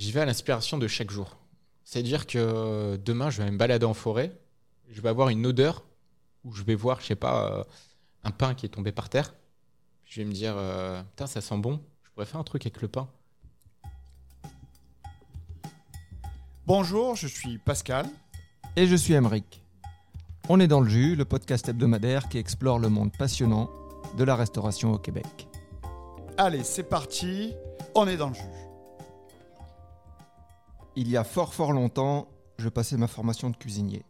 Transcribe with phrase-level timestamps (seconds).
[0.00, 1.36] J'y vais à l'inspiration de chaque jour.
[1.84, 4.32] C'est-à-dire que demain, je vais me balader en forêt,
[4.88, 5.84] je vais avoir une odeur
[6.42, 7.64] où je vais voir, je sais pas, euh,
[8.24, 9.34] un pain qui est tombé par terre.
[10.06, 12.80] Je vais me dire, euh, putain, ça sent bon, je pourrais faire un truc avec
[12.80, 13.10] le pain.
[16.66, 18.06] Bonjour, je suis Pascal.
[18.76, 19.62] Et je suis Emeric.
[20.48, 23.68] On est dans le jus, le podcast hebdomadaire qui explore le monde passionnant
[24.16, 25.46] de la restauration au Québec.
[26.38, 27.52] Allez, c'est parti,
[27.94, 28.59] on est dans le jus.
[31.00, 34.04] Il y a fort fort longtemps, je passais ma formation de cuisinier.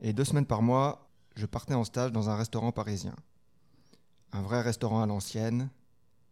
[0.00, 3.16] Et deux semaines par mois, je partais en stage dans un restaurant parisien.
[4.32, 5.70] Un vrai restaurant à l'ancienne,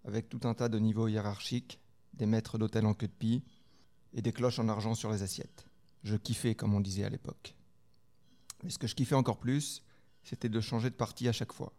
[0.04, 1.80] avec tout un tas de niveaux hiérarchiques,
[2.12, 3.42] des maîtres d'hôtel en queue de pie
[4.12, 5.66] et des cloches en argent sur les assiettes.
[6.02, 7.56] Je kiffais, comme on disait à l'époque.
[8.64, 9.82] Mais ce que je kiffais encore plus,
[10.24, 11.72] c'était de changer de partie à chaque fois.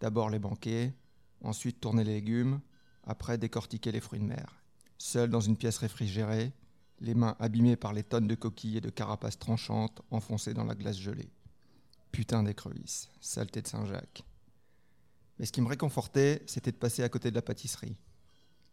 [0.00, 0.94] D'abord les banquets,
[1.42, 2.60] ensuite tourner les légumes,
[3.02, 4.62] après décortiquer les fruits de mer.
[4.98, 6.52] Seul dans une pièce réfrigérée,
[7.00, 10.74] les mains abîmées par les tonnes de coquilles et de carapaces tranchantes enfoncées dans la
[10.74, 11.30] glace gelée.
[12.12, 14.24] Putain d'écrevisses, saleté de Saint-Jacques.
[15.38, 17.96] Mais ce qui me réconfortait, c'était de passer à côté de la pâtisserie.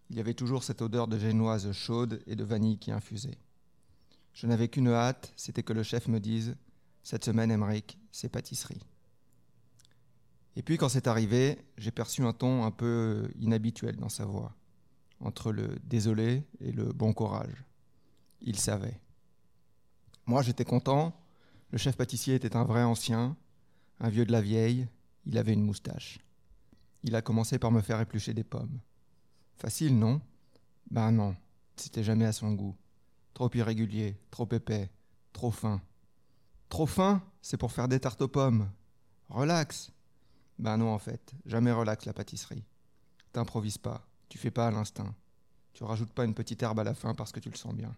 [0.10, 3.38] Il y avait toujours cette odeur de génoise chaude et de vanille qui infusait.
[4.34, 6.56] Je n'avais qu'une hâte, c'était que le chef me dise
[7.04, 8.86] Cette semaine, Emmerich, c'est pâtisserie.
[10.56, 14.56] Et puis, quand c'est arrivé, j'ai perçu un ton un peu inhabituel dans sa voix,
[15.20, 17.67] entre le désolé et le bon courage.
[18.42, 19.00] Il savait.
[20.26, 21.20] Moi, j'étais content.
[21.72, 23.36] Le chef pâtissier était un vrai ancien,
[24.00, 24.88] un vieux de la vieille.
[25.26, 26.20] Il avait une moustache.
[27.04, 28.80] Il a commencé par me faire éplucher des pommes.
[29.56, 30.22] Facile, non?
[30.90, 31.36] Ben non,
[31.76, 32.76] c'était jamais à son goût.
[33.34, 34.92] Trop irrégulier, trop épais,
[35.34, 35.82] trop fin.
[36.70, 38.70] Trop fin, c'est pour faire des tartes aux pommes.
[39.30, 39.92] Relax.
[40.60, 42.64] Ben non, en fait, jamais relax la pâtisserie.
[43.32, 45.14] T'improvises pas, tu fais pas à l'instinct.
[45.74, 47.96] Tu rajoutes pas une petite herbe à la fin parce que tu le sens bien.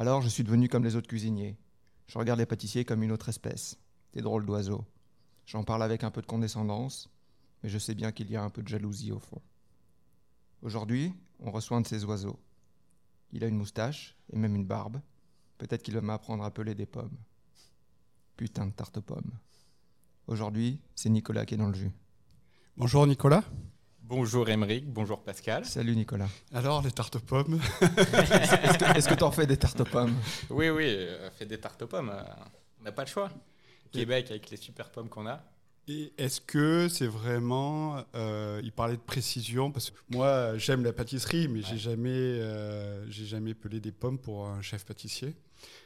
[0.00, 1.58] Alors je suis devenu comme les autres cuisiniers.
[2.06, 3.80] Je regarde les pâtissiers comme une autre espèce,
[4.12, 4.84] des drôles d'oiseaux.
[5.44, 7.10] J'en parle avec un peu de condescendance,
[7.60, 9.42] mais je sais bien qu'il y a un peu de jalousie au fond.
[10.62, 12.38] Aujourd'hui, on reçoit un de ces oiseaux.
[13.32, 15.00] Il a une moustache et même une barbe.
[15.58, 17.18] Peut-être qu'il va m'apprendre à peler des pommes.
[18.36, 19.32] Putain de tarte aux pommes.
[20.28, 21.90] Aujourd'hui, c'est Nicolas qui est dans le jus.
[22.76, 23.42] Bonjour Nicolas.
[24.08, 25.66] Bonjour Emeric, bonjour Pascal.
[25.66, 26.28] Salut Nicolas.
[26.54, 30.14] Alors, les tartes aux pommes Est-ce que tu en fais des tartes aux pommes?
[30.48, 32.08] Oui, oui, euh, fait des tartes aux pommes.
[32.10, 32.22] euh,
[32.80, 33.28] on n'a pas le choix.
[33.92, 35.42] Québec, avec les super pommes qu'on a.
[35.88, 38.02] Et est-ce que c'est vraiment.
[38.14, 43.06] euh, il parlait de précision, parce que moi, j'aime la pâtisserie, mais j'ai jamais, euh,
[43.10, 45.36] j'ai jamais pelé des pommes pour un chef pâtissier.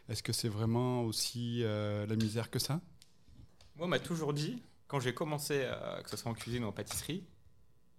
[0.09, 2.81] Est-ce que c'est vraiment aussi euh, la misère que ça?
[3.77, 6.69] Moi, on m'a toujours dit, quand j'ai commencé, euh, que ce soit en cuisine ou
[6.69, 7.25] en pâtisserie,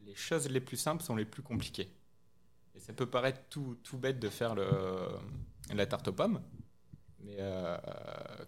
[0.05, 1.89] les choses les plus simples sont les plus compliquées.
[2.75, 4.67] Et ça peut paraître tout, tout bête de faire le,
[5.73, 6.41] la tarte aux pommes,
[7.19, 7.77] mais euh,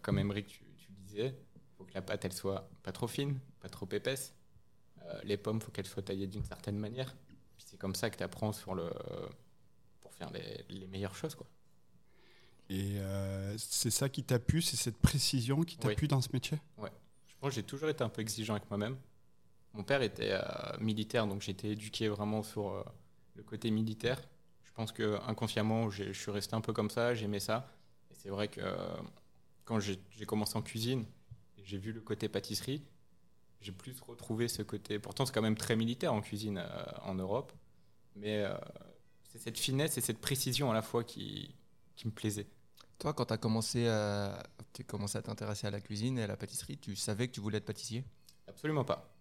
[0.02, 3.38] comme Emeric, tu, tu disais, il faut que la pâte elle soit pas trop fine,
[3.60, 4.34] pas trop épaisse.
[5.04, 7.16] Euh, les pommes, il faut qu'elles soient taillées d'une certaine manière.
[7.56, 8.90] Puis c'est comme ça que tu apprends sur le,
[10.02, 11.36] pour faire les, les meilleures choses.
[11.36, 11.46] Quoi.
[12.70, 15.96] Et euh, c'est ça qui t'a plu, c'est cette précision qui t'a Oui.
[15.96, 16.60] plu dans ce métier?
[16.80, 18.98] Je pense que j'ai toujours été un peu exigeant avec moi-même.
[19.76, 20.42] Mon père était euh,
[20.80, 22.84] militaire, donc j'ai été éduqué vraiment sur euh,
[23.36, 24.22] le côté militaire.
[24.64, 27.70] Je pense que inconsciemment, je suis resté un peu comme ça, j'aimais ça.
[28.12, 28.62] Et c'est vrai que
[29.66, 31.06] quand j'ai commencé en cuisine,
[31.64, 32.84] j'ai vu le côté pâtisserie,
[33.60, 35.00] j'ai plus retrouvé ce côté.
[35.00, 37.52] Pourtant, c'est quand même très militaire en cuisine euh, en Europe,
[38.16, 38.56] mais euh,
[39.24, 41.56] c'est cette finesse et cette précision à la fois qui,
[41.96, 42.48] qui me plaisait.
[43.00, 46.28] Toi, quand tu as commencé à, t'es commencé à t'intéresser à la cuisine et à
[46.28, 48.06] la pâtisserie, tu savais que tu voulais être pâtissier?
[48.48, 49.15] Absolument pas.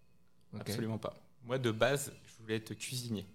[0.61, 1.15] Absolument pas.
[1.45, 3.27] Moi, de base, je voulais être cuisinier.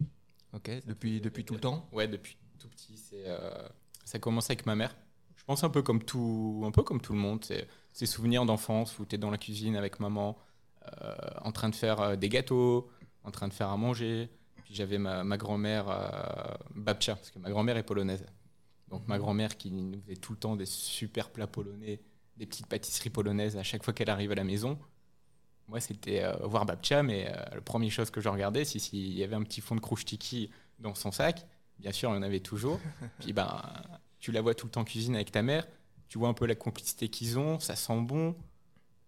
[0.53, 0.72] Ok.
[0.85, 1.88] Depuis, depuis tout le temps?
[1.91, 2.97] Ouais, depuis tout petit.
[2.97, 3.68] C'est, euh,
[4.03, 4.96] ça a commencé avec ma mère.
[5.35, 7.44] Je pense un peu comme tout, un peu comme tout le monde.
[7.46, 10.38] C'est ces souvenirs d'enfance où tu es dans la cuisine avec maman,
[11.02, 12.90] euh, en train de faire euh, des gâteaux,
[13.24, 14.30] en train de faire à manger.
[14.63, 18.25] Puis j'avais ma, ma grand-mère euh, Babcia, parce que ma grand-mère est polonaise.
[18.89, 22.01] Donc ma grand-mère qui nous faisait tout le temps des super plats polonais,
[22.38, 24.80] des petites pâtisseries polonaises à chaque fois qu'elle arrive à la maison.
[25.69, 29.13] Moi, c'était euh, voir Babcia, mais euh, la première chose que je regardais, si s'il
[29.13, 30.50] y avait un petit fond de crouche-tiki
[30.80, 31.45] dans son sac,
[31.77, 32.80] bien sûr, il y en avait toujours.
[33.19, 33.62] Puis ben,
[34.19, 35.68] tu la vois tout le temps en cuisine avec ta mère,
[36.07, 38.36] tu vois un peu la complicité qu'ils ont, ça sent bon.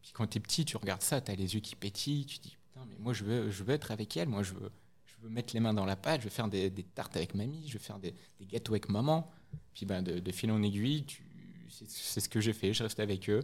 [0.04, 2.38] Puis quand tu es petit, tu regardes ça, tu as les yeux qui pétillent, tu
[2.38, 4.72] te dis putain, mais moi je veux, je veux être avec elle, moi je veux,
[5.06, 7.34] je veux mettre les mains dans la pâte, je veux faire des, des tartes avec
[7.34, 9.32] mamie, je veux faire des, des gâteaux avec maman.
[9.74, 11.06] Puis ben, de, de fil en aiguille,
[11.70, 13.42] c'est c'est ce que j'ai fait, je restais avec eux.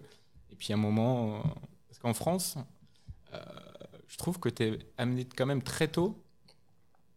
[0.52, 1.42] Et puis à un moment, euh,
[1.88, 2.58] parce qu'en France,
[4.07, 6.24] je trouve que tu es amené quand même très tôt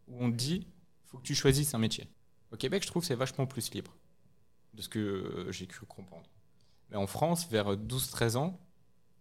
[0.07, 0.67] où on te dit
[1.05, 2.07] faut que tu choisisses un métier.
[2.51, 3.95] Au Québec, je trouve que c'est vachement plus libre,
[4.73, 6.25] de ce que euh, j'ai cru comprendre.
[6.89, 8.59] Mais en France, vers 12-13 ans,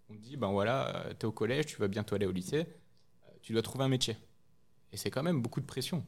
[0.08, 2.66] on te dit, ben voilà, tu es au collège, tu vas bientôt aller au lycée,
[2.66, 4.16] euh, tu dois trouver un métier.
[4.92, 6.04] Et c'est quand même beaucoup de pression.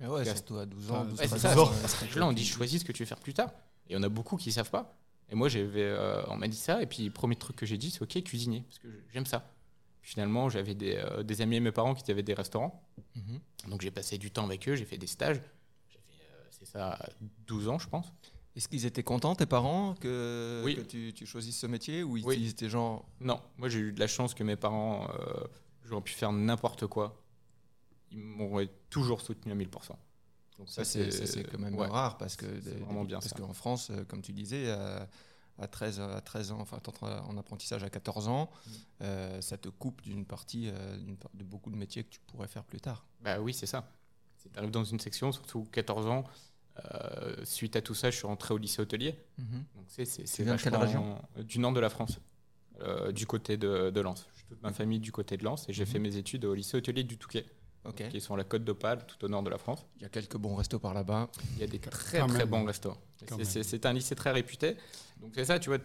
[0.00, 1.02] Mais ouais, surtout à 12 ans.
[1.02, 1.60] Ouais, 12, Ouais, c'est 13 ça.
[1.60, 3.50] ans, À cet âge-là, on dit choisis ce que tu veux faire plus tard.
[3.86, 4.96] Et il y en a beaucoup qui savent pas.
[5.30, 6.82] Et moi, j'avais, euh, on m'a dit ça.
[6.82, 8.62] Et puis, le premier truc que j'ai dit, c'est OK, cuisiner.
[8.62, 9.48] Parce que j'aime ça.
[10.06, 12.86] Finalement, j'avais des, euh, des amis et mes parents qui avaient des restaurants.
[13.16, 13.40] Mhm.
[13.70, 14.74] Donc, j'ai passé du temps avec eux.
[14.76, 15.40] J'ai fait des stages.
[15.88, 16.98] J'ai fait, euh, c'est ça,
[17.46, 18.12] 12 ans, je pense.
[18.54, 20.76] Est-ce qu'ils étaient contents, tes parents, que, Oui.
[20.76, 22.36] que tu, tu choisisses ce métier Ou ils, Oui.
[22.38, 23.08] ils étaient genre.
[23.18, 25.44] Non, moi, j'ai eu de la chance que mes parents, euh,
[25.84, 27.24] j'aurais pu faire n'importe quoi.
[28.10, 29.96] Ils m'auraient toujours soutenu à 1000%.
[30.58, 31.08] Donc, Ça, c'est
[31.50, 31.88] quand même ouais.
[31.88, 33.36] rare parce que C'est vraiment bien parce ça.
[33.36, 34.66] qu'en France, comme tu disais,
[35.58, 38.70] à, à 13, à 13 ans, enfin t'entres en apprentissage à 14 ans, Mm.
[39.02, 40.96] euh, ça te coupe d'une partie, euh,
[41.34, 43.04] de beaucoup de métiers que tu pourrais faire plus tard.
[43.20, 43.88] Bah oui, c'est ça.
[44.42, 46.24] Tu arrives dans une section, surtout 14 ans.
[46.92, 49.16] euh, suite à tout ça, je suis rentré au lycée hôtelier.
[49.38, 50.26] Donc c'est c'est
[50.58, 50.74] quelle
[51.38, 52.18] euh, Du nord de la France,
[53.12, 54.26] du côté de, de Lens.
[54.36, 55.90] J'ai toute ma famille du côté de Lens et j'ai Mhm.
[55.90, 57.46] fait mes études au lycée hôtelier du Touquet,
[58.08, 59.84] Qui est sur la côte d'Opale, tout au nord de la France.
[59.96, 61.28] Il y a quelques bons restos par là-bas.
[61.54, 62.48] Il y a des très Quand très même.
[62.48, 62.96] bons restos.
[63.44, 64.76] C'est- un lycée très réputé.
[65.20, 65.78] Donc c'est ça, tu vois,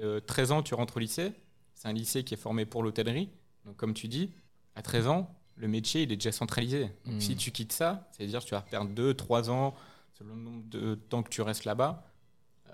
[0.00, 1.32] euh, 13 ans, tu rentres au lycée.
[1.74, 3.30] C'est un lycée qui est formé pour l'hôtellerie.
[3.64, 4.30] Donc comme tu dis,
[4.74, 6.90] à 13 ans, le métier, il est déjà centralisé.
[7.06, 7.20] Donc Mm.
[7.20, 9.74] si tu quittes ça, c'est-à-dire que tu vas perdre 2-3 ans,
[10.18, 12.04] selon le nombre de temps que tu restes là-bas,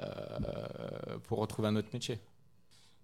[0.01, 2.19] euh, pour retrouver un autre métier.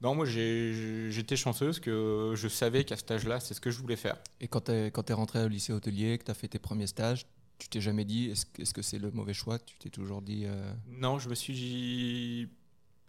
[0.01, 3.97] Non, moi j'étais chanceuse que je savais qu'à cet âge-là, c'est ce que je voulais
[3.97, 4.17] faire.
[4.41, 6.87] Et quand tu es, es rentré au lycée hôtelier, que tu as fait tes premiers
[6.87, 7.27] stages,
[7.59, 9.59] tu t'es jamais dit est-ce que- c'est le mauvais choix?
[9.59, 10.45] Tu t'es toujours dit.
[10.47, 12.49] euh, Non, je me suis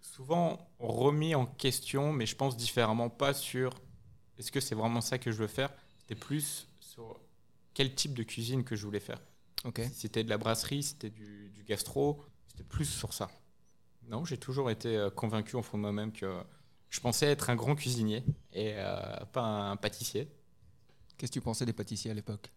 [0.02, 3.72] souvent remis en question, mais je pense différemment, pas sur
[4.40, 7.20] est-ce que c'est vraiment ça que je veux faire, c'était plus sur
[7.76, 9.22] quel type de cuisine que je voulais faire.
[9.66, 9.82] Ok.
[9.94, 13.30] Si c'était de la brasserie, c'était du, du gastro, c'était plus sur ça.
[14.08, 16.42] Non, j'ai toujours été euh, convaincu au fond de moi-même que
[16.90, 20.30] je pensais être un grand cuisinier et euh, pas un pâtissier.
[21.18, 22.52] Qu'est-ce que tu pensais des pâtissiers à l'époque?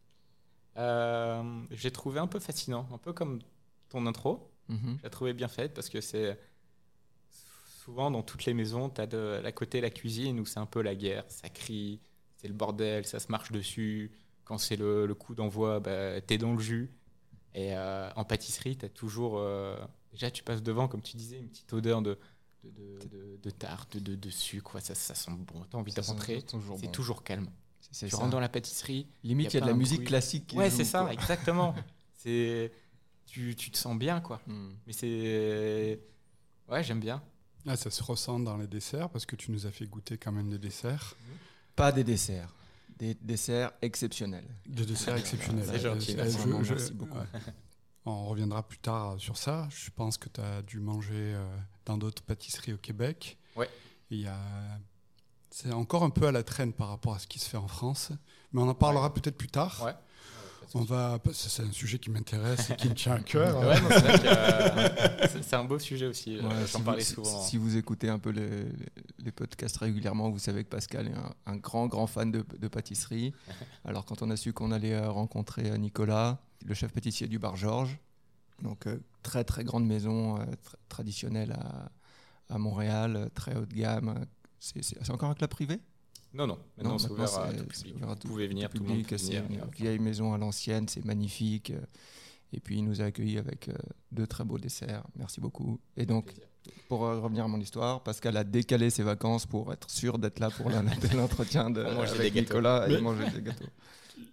[0.79, 3.41] Euh, j'ai trouvé un peu fascinant, un peu comme
[3.89, 4.51] ton intro.
[4.69, 4.97] Mhm.
[4.99, 6.39] Je la trouvais bien faite parce que c'est
[7.85, 10.67] souvent dans toutes les maisons, tu as de la côté la cuisine où c'est un
[10.67, 12.01] peu la guerre, ça crie,
[12.37, 14.13] c'est le bordel, ça se marche dessus.
[14.45, 16.91] Quand c'est le, le coup d'envoi, bah, tu es dans le jus.
[17.55, 19.39] Et euh, en pâtisserie, tu as toujours.
[19.39, 19.77] euh,
[20.13, 22.19] déjà, tu passes devant, comme tu disais, une petite odeur de,
[22.65, 24.75] de, de, de- de tarte, de, de sucre.
[24.77, 25.65] ouais, ça, ça sent bon.
[25.71, 26.43] Tu as envie de rentrer.
[26.43, 26.93] toujours C'est bon.
[26.93, 27.49] toujours calme.
[27.91, 28.19] C'est Tu ça.
[28.19, 30.07] rentres dans la pâtisserie, Limite, y a il y a de la musique bruit.
[30.09, 31.13] classique qui Ouais, joue, c'est ça, quoi.
[31.13, 31.75] exactement.
[32.17, 32.73] c'est
[33.27, 34.41] tu, tu te sens bien, quoi.
[34.47, 34.71] Hmm.
[34.87, 36.01] Mais c'est.
[36.69, 37.23] Ouais, j'aime bien.
[37.67, 40.33] Ah, ça se ressent dans les desserts parce que tu nous as fait goûter quand
[40.33, 41.15] même des desserts.
[41.77, 42.55] Pas des desserts.
[42.99, 44.47] Des desserts exceptionnels.
[44.67, 45.67] Des desserts exceptionnels.
[45.69, 46.39] C'est gentil, Euh, merci.
[46.39, 47.19] je- merci beaucoup.
[47.19, 47.41] ouais.
[48.05, 49.69] On reviendra plus tard sur ça.
[49.71, 51.57] Je pense que tu as dû manger euh,
[51.87, 53.37] dans d'autres pâtisseries au Québec.
[53.57, 53.69] Ouais.
[54.11, 54.39] Il y a...
[55.51, 57.69] C'est encore un peu à la traîne par rapport à ce qui se fait en
[57.69, 58.11] France.
[58.53, 59.83] Mais on en parlera peut-être plus tard.
[59.85, 59.93] Ouais.
[60.75, 61.19] On va...
[61.35, 63.59] C'est un sujet qui m'intéresse et qui me tient à cœur.
[63.61, 66.39] Ouais, c'est que, euh, c'est- un beau sujet aussi.
[66.39, 67.43] euh, Ouais, J'en si, vous, parlais si- souvent.
[67.43, 68.65] si vous écoutez un peu les,
[69.19, 72.69] les podcasts régulièrement, vous savez que Pascal est un, un grand, grand fan de, de
[72.69, 73.35] pâtisserie.
[73.85, 77.57] Alors, quand on a su qu'on allait euh, rencontrer Nicolas, le chef pâtissier du bar
[77.57, 77.99] Georges,
[78.63, 81.91] donc euh, très, très grande maison euh, tr- traditionnelle à,
[82.55, 84.25] à Montréal, euh, très haut de gamme.
[84.61, 85.81] C'est encore un club privé?
[86.35, 87.97] Non, non, maintenant Non, c'est maintenant, ouvert à c'est- tout c'est public.
[87.97, 89.65] ouvert à Vous pouvez venir, tout tout le monde public, peut C'est venir.
[89.65, 91.73] une vieille maison à l'ancienne, c'est magnifique.
[92.55, 93.75] Et puis, il nous a accueillis avec euh,
[94.13, 95.05] deux très beaux desserts.
[95.17, 95.81] Merci beaucoup.
[95.97, 96.33] Et donc,
[96.89, 100.51] pour revenir à mon histoire, Pascal a décalé ses vacances pour être sûr d'être là
[100.51, 102.35] pour l'entretien de, avec.
[102.35, 103.65] Nicolas et Mais- manger des gâteaux.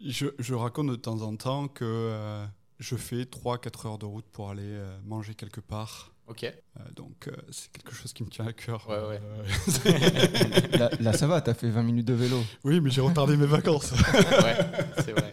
[0.05, 2.45] Je, je raconte de temps en temps que euh,
[2.79, 6.11] je fais 3-4 heures de route pour aller euh, manger quelque part.
[6.27, 6.43] Ok.
[6.43, 6.51] Euh,
[6.95, 8.87] donc euh, c'est quelque chose qui me tient à cœur.
[8.87, 9.21] Ouais, ouais.
[9.85, 12.39] Euh, Là, là, ça va, t'as fait 20 minutes de vélo.
[12.63, 13.91] oui, mais j'ai retardé mes vacances.
[14.13, 14.57] ouais,
[15.03, 15.31] c'est vrai.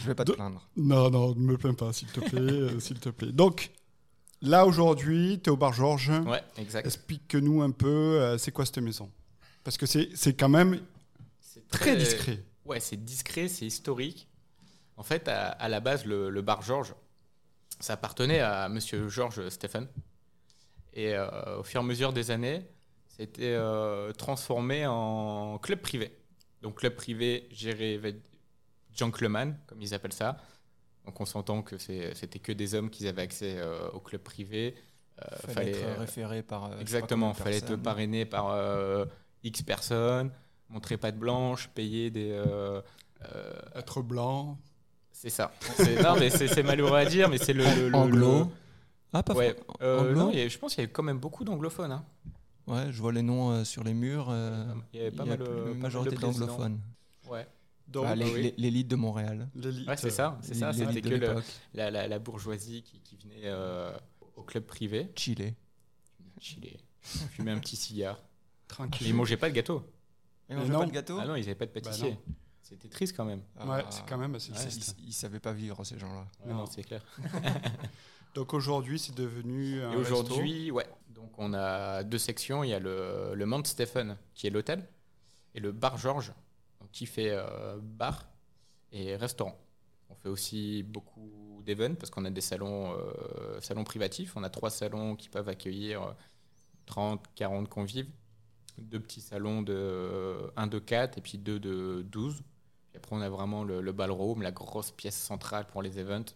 [0.00, 0.66] Je vais pas te De- plaindre.
[0.76, 2.40] non, non, ne me plains pas, s'il te plaît.
[2.40, 3.32] euh, s'il te plaît.
[3.32, 3.70] Donc,
[4.42, 6.10] là, aujourd'hui, tu es au bar Georges.
[6.26, 6.86] Ouais, exact.
[6.86, 9.10] Explique-nous un peu, euh, c'est quoi cette maison?
[9.62, 10.80] Parce que c'est c'est quand même
[11.40, 12.42] C'est très discret.
[12.64, 14.26] Ouais, c'est discret, c'est historique.
[14.96, 16.94] En fait, à, à la base, le, le bar Georges,
[17.80, 19.88] ça appartenait à monsieur Georges Stéphane.
[20.92, 22.64] Et euh, au fur et à mesure des années,
[23.08, 26.16] c'était euh, transformé en club privé.
[26.62, 28.16] Donc, club privé géré avec
[28.94, 30.36] gentleman, comme ils appellent ça.
[31.04, 34.74] Donc, on s'entend que c'était que des hommes qui avaient accès euh, au club privé.
[35.20, 36.70] Euh, Fallait, être référé par.
[36.70, 38.56] pas Exactement, de fallait être parrainé par
[39.42, 40.32] X personnes,
[40.68, 42.40] montrer patte blanche, payer des.
[43.74, 44.58] Être blanc,
[45.24, 45.52] C'est ça.
[45.76, 48.52] C'est- Non, mais c'est malheureux à dire, mais c'est le, le- le- Anglo.
[49.12, 49.56] Ah, pas Ouais.
[49.80, 51.92] Euh, anglo non, a- je pense qu'il y a quand même beaucoup d'anglophones.
[51.92, 52.04] hein.
[52.66, 54.26] Ouais, je vois les noms euh, sur les murs.
[54.30, 56.80] euh, Il y avait pas y a mal, euh, plus- une de majorité d'anglophones.
[57.30, 57.46] Ouais.
[57.88, 58.54] Donc, Ah, oui.
[58.58, 59.48] L'élite de Montréal.
[59.54, 60.38] l'élite, Ouais, c'est ça.
[60.42, 60.72] C'est ça.
[60.72, 61.34] C'était que le-
[61.74, 63.92] la, la- la bourgeoisie qui, qui venait euh,
[64.36, 65.10] au club privé.
[65.16, 65.54] Chile.
[66.40, 66.78] Chiller.
[67.02, 68.18] Fumer un petit cigare.
[68.68, 69.06] tranquille.
[69.06, 69.82] Et ils mangeaient pas de gâteau.
[70.50, 70.80] On non.
[70.80, 72.10] pas de gâteau Ah non, ils avaient pas de pâtissier.
[72.10, 72.34] non.
[72.64, 73.40] C'était triste quand même.
[73.60, 74.96] Ouais, Ah, c'est quand même assez Ouais, triste.
[74.98, 76.26] Ils, ils savaient pas vivre, ces gens-là.
[76.44, 76.60] Ouais, Non.
[76.60, 77.04] non, c'est clair.
[78.34, 80.86] Donc aujourd'hui, c'est devenu un Et aujourd'hui, ouais.
[81.10, 82.64] Donc on a deux sections.
[82.64, 84.84] Il y a le, le Mount Stephen qui est l'hôtel
[85.54, 86.32] et le bar Georges
[86.80, 88.26] donc, qui fait euh, bar
[88.92, 89.56] et restaurant.
[90.10, 94.36] On fait aussi beaucoup d'events parce qu'on a des salons, euh, salons privatifs.
[94.36, 96.12] On a trois salons qui peuvent accueillir euh,
[96.86, 98.10] 30, 40 convives.
[98.78, 102.42] Deux petits salons de euh, 1 de 4 et puis deux de 12.
[102.94, 106.26] Puis après, on a vraiment le, le ballroom, la grosse pièce centrale pour les events.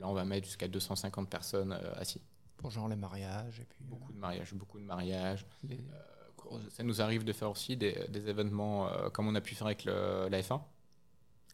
[0.00, 2.20] Là, on va mettre jusqu'à 250 personnes euh, assises.
[2.56, 3.78] Pour genre les mariages et puis.
[3.84, 5.46] Beaucoup de mariages, beaucoup de mariages.
[5.62, 5.78] les-
[6.70, 9.68] Ça nous arrive de faire aussi des, des événements euh, comme on a pu faire
[9.68, 10.60] avec le- la F1.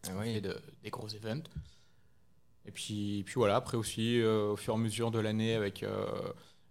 [0.07, 0.41] Ah oui.
[0.41, 1.43] de- des gros events.
[2.65, 5.83] Et puis, puis voilà, après aussi, euh, au fur et à mesure de l'année, avec
[5.83, 6.07] euh,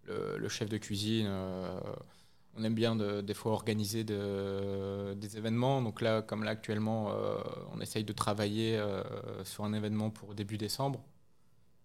[0.06, 1.80] le, le chef de cuisine, euh,
[2.56, 5.82] on aime bien de- des fois organiser de- des événements.
[5.82, 7.38] Donc là, comme là actuellement, euh,
[7.72, 9.02] on essaye de travailler euh,
[9.44, 11.04] sur un événement pour début décembre.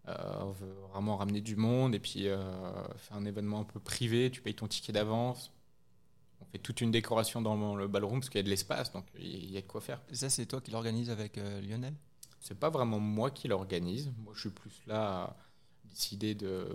[0.08, 4.32] Euh, on veut vraiment ramener du monde et puis faire un événement un peu privé.
[4.32, 5.52] Tu payes ton ticket d'avance.
[6.42, 9.06] On fait toute une décoration dans le ballroom parce qu'il y a de l'espace, donc
[9.18, 10.02] il y a de quoi faire.
[10.12, 11.94] Ça, c'est toi qui l'organise avec Lionel?
[12.40, 14.12] C'est pas vraiment moi qui l'organise.
[14.24, 15.36] Moi, je suis plus là à
[15.86, 16.68] décider de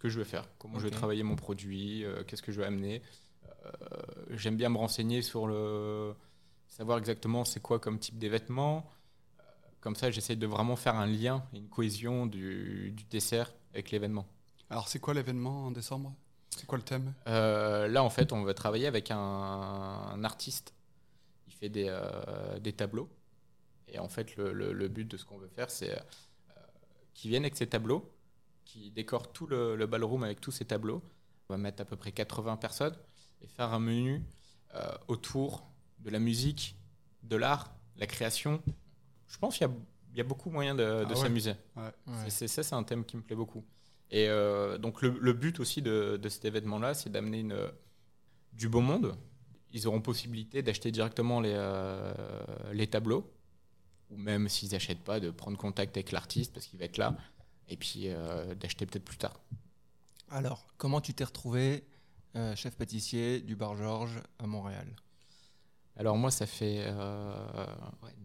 [0.00, 2.66] que je vais faire, comment je vais travailler mon produit, euh, qu'est-ce que je vais
[2.66, 3.02] amener.
[3.46, 3.70] Euh,
[4.30, 6.14] J'aime bien me renseigner sur le
[6.66, 8.90] savoir exactement c'est quoi comme type des vêtements.
[9.80, 14.26] Comme ça, j'essaie de vraiment faire un lien, une cohésion du, du dessert avec l'événement.
[14.68, 16.14] Alors, c'est quoi l'événement en décembre?
[16.50, 17.14] C'est quoi le thème?
[17.28, 20.74] Euh, là, en fait, on va travailler avec un, un artiste.
[21.48, 21.94] Il fait des,
[22.60, 23.08] des tableaux.
[23.88, 26.02] Et en fait, le, le- le but de ce qu'on veut faire, c'est euh,
[27.14, 28.10] qu'il vienne avec ses tableaux,
[28.72, 31.02] qu'il décore tout le, le ballroom avec tous ses tableaux.
[31.48, 32.94] On va mettre à peu près 80 personnes
[33.42, 34.22] et faire un menu
[34.74, 35.66] euh, autour
[35.98, 36.76] de la musique,
[37.22, 38.62] de l'art, la création.
[39.28, 39.72] Je pense qu'il y a,
[40.12, 41.16] il y a beaucoup moyen de, de Ah ouais.
[41.16, 41.54] s'amuser.
[41.76, 42.30] Ouais.
[42.30, 43.64] Ça, c'est un thème qui me plaît beaucoup.
[44.10, 47.44] Et euh, donc, le, le but aussi de, de cet événement-là, c'est d'amener
[48.52, 49.16] du beau monde.
[49.72, 52.12] Ils auront possibilité d'acheter directement les, euh,
[52.72, 53.30] les tableaux,
[54.10, 57.16] ou même s'ils n'achètent pas, de prendre contact avec l'artiste parce qu'il va être là,
[57.70, 59.40] et puis euh, d'acheter peut-être plus tard.
[60.28, 61.84] Alors, comment tu t'es retrouvé
[62.36, 64.94] euh, chef pâtissier du bar Georges à Montréal?
[65.96, 66.86] Alors, moi, ça fait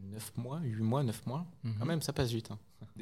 [0.04, 1.46] 9 mois, 8 mois, 9 mois.
[1.64, 1.76] Mhm.
[1.80, 2.52] Quand même, ça passe vite.
[2.52, 2.60] hein.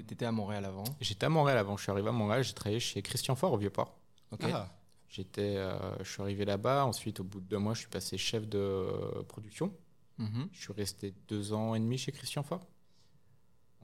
[0.08, 0.84] T'étais à Montréal avant?
[1.02, 1.78] J'étais à Montréal avant.
[1.78, 3.98] Je suis arrivé à Montréal, j'ai travaillé chez Christian Fort au Vieux-Port.
[4.32, 4.46] Ok.
[4.52, 4.70] Ah,
[5.10, 6.86] J'étais, euh, je suis arrivé là-bas.
[6.86, 9.72] Ensuite, au bout de deux mois, je suis passé chef de euh, production.
[10.18, 10.50] Mhm.
[10.52, 12.66] Je suis resté deux ans et demi chez Christian Fort.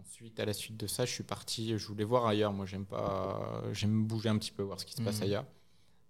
[0.09, 1.77] Ensuite, à la suite de ça, je suis parti.
[1.77, 2.51] Je voulais voir ailleurs.
[2.51, 3.63] Moi, j'aime pas.
[3.73, 5.23] J'aime bouger un petit peu, voir ce qui se passe Mhm.
[5.23, 5.45] ailleurs.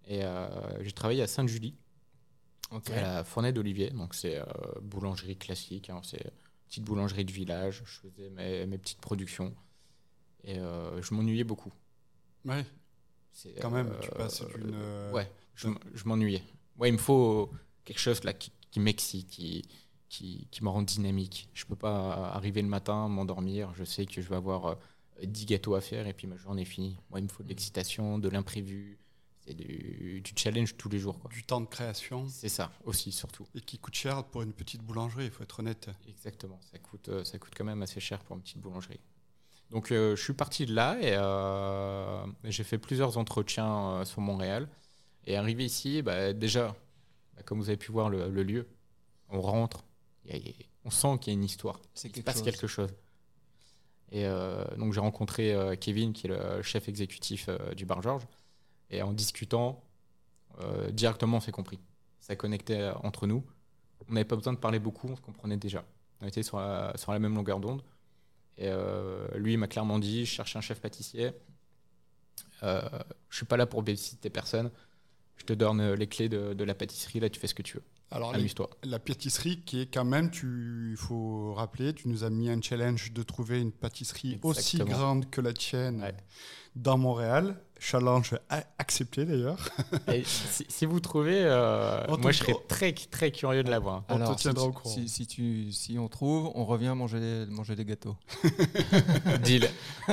[0.06, 1.76] Et euh, j'ai travaillé à Sainte-Julie,
[2.70, 3.90] à la Fournée d'Olivier.
[3.90, 4.44] Donc, c'est euh,
[4.80, 5.90] boulangerie classique.
[5.90, 6.00] hein.
[6.02, 6.32] C'est
[6.66, 7.82] petite boulangerie de village.
[7.84, 9.54] Je faisais mes, mes petites productions.
[10.44, 11.72] Et euh, je m'ennuyais beaucoup.
[12.46, 12.64] ouais,
[13.32, 14.74] C'est, quand même, tu passes d'une.
[15.12, 15.68] Ouais, je
[16.06, 16.42] m'ennuyais.
[16.78, 17.52] Ouais, il me faut
[17.84, 19.68] quelque chose là qui, qui m'excite, qui,
[20.10, 21.48] qui, qui me rend dynamique.
[21.54, 23.72] Je peux pas arriver le matin, m'endormir.
[23.74, 24.74] Je sais que je vais avoir euh,
[25.22, 26.98] 10 gâteaux à faire et puis ma journée est finie.
[27.08, 28.98] Moi, il me faut de l'excitation, de l'imprévu.
[29.46, 31.18] C'est du, du challenge tous les jours.
[31.18, 31.30] quoi.
[31.30, 33.46] Du temps de création C'est ça aussi, surtout.
[33.54, 35.88] et qui coûte cher pour une petite boulangerie, il faut être honnête.
[36.06, 36.60] Exactement.
[36.70, 39.00] Ça coûte, euh, ça coûte quand même assez cher pour une petite boulangerie.
[39.70, 44.20] Donc, euh, je suis parti de là et euh, j'ai fait plusieurs entretiens euh, sur
[44.20, 44.68] Montréal.
[45.24, 46.74] Et arrivé ici, bah, déjà,
[47.36, 48.66] bah, comme vous avez pu voir le, le lieu,
[49.28, 49.84] on rentre,
[50.26, 51.80] y a- il y a- on sent qu'il y a une histoire.
[51.94, 52.44] C'est Il se passe chose.
[52.44, 52.90] quelque chose.
[54.12, 58.02] Et euh, donc, j'ai rencontré euh, Kevin, qui est le chef exécutif euh, du bar
[58.02, 58.26] Georges.
[58.90, 59.84] Et en discutant,
[60.92, 61.78] directement, on s'est compris.
[62.20, 63.44] Ça connectait entre nous.
[64.08, 65.84] On n'avait pas besoin de parler beaucoup, on se comprenait déjà.
[66.20, 67.82] On était sur la, sur la même longueur d'onde.
[68.58, 68.68] Et
[69.36, 71.30] lui, il m'a clairement dit je cherche un chef pâtissier.
[72.62, 72.90] Je
[73.30, 74.70] suis pas là pour babysitter personne.
[75.36, 77.76] Je te donne les clés de, de la pâtisserie, là, tu fais ce que tu
[77.76, 77.84] veux.
[78.12, 78.50] Alors, les-
[78.84, 82.60] la pâtisserie qui est quand même, tu- il faut rappeler, tu nous as mis un
[82.60, 86.14] challenge de trouver une pâtisserie aussi grande que la tienne Ouais.
[86.74, 87.56] dans Montréal.
[87.82, 88.34] Challenge
[88.78, 89.58] accepté d'ailleurs.
[90.24, 94.02] Si, si vous trouvez, euh, te- moi je serais très très curieux de la voir.
[94.10, 94.94] On te Alors, tiendra si, au courant.
[94.94, 98.16] Si, si tu, si on trouve, on revient manger, manger des gâteaux.
[99.44, 99.66] Deal,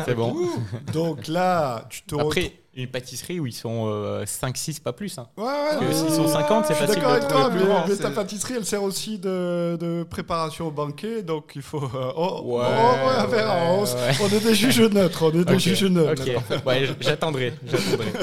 [0.05, 0.47] c'est bon.
[0.93, 2.43] Donc là, tu te retrouves.
[2.79, 3.87] Une pâtisserie où ils sont
[4.25, 5.17] 5-6, pas plus.
[5.17, 5.27] hein.
[5.35, 7.86] Ouais, ouais, Parce que s'ils sont non, 50, c'est facile de trouver mais, plus grand,
[7.87, 11.83] mais ta pâtisserie, elle sert aussi de, de préparation au banquet, donc il faut.
[11.83, 14.11] euh, oh, Ouais, oh, ouais, ouais, on, ouais.
[14.21, 16.21] on est des juges neutres, on est des Ok, juges neutres.
[16.21, 17.53] Ok, ouais, j- j'attendrai.
[17.65, 18.07] j'attendrai.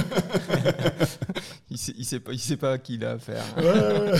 [1.70, 3.42] Il sait, il sait pas, il sait pas à qui il a affaire.
[3.56, 4.12] Ouais, ouais.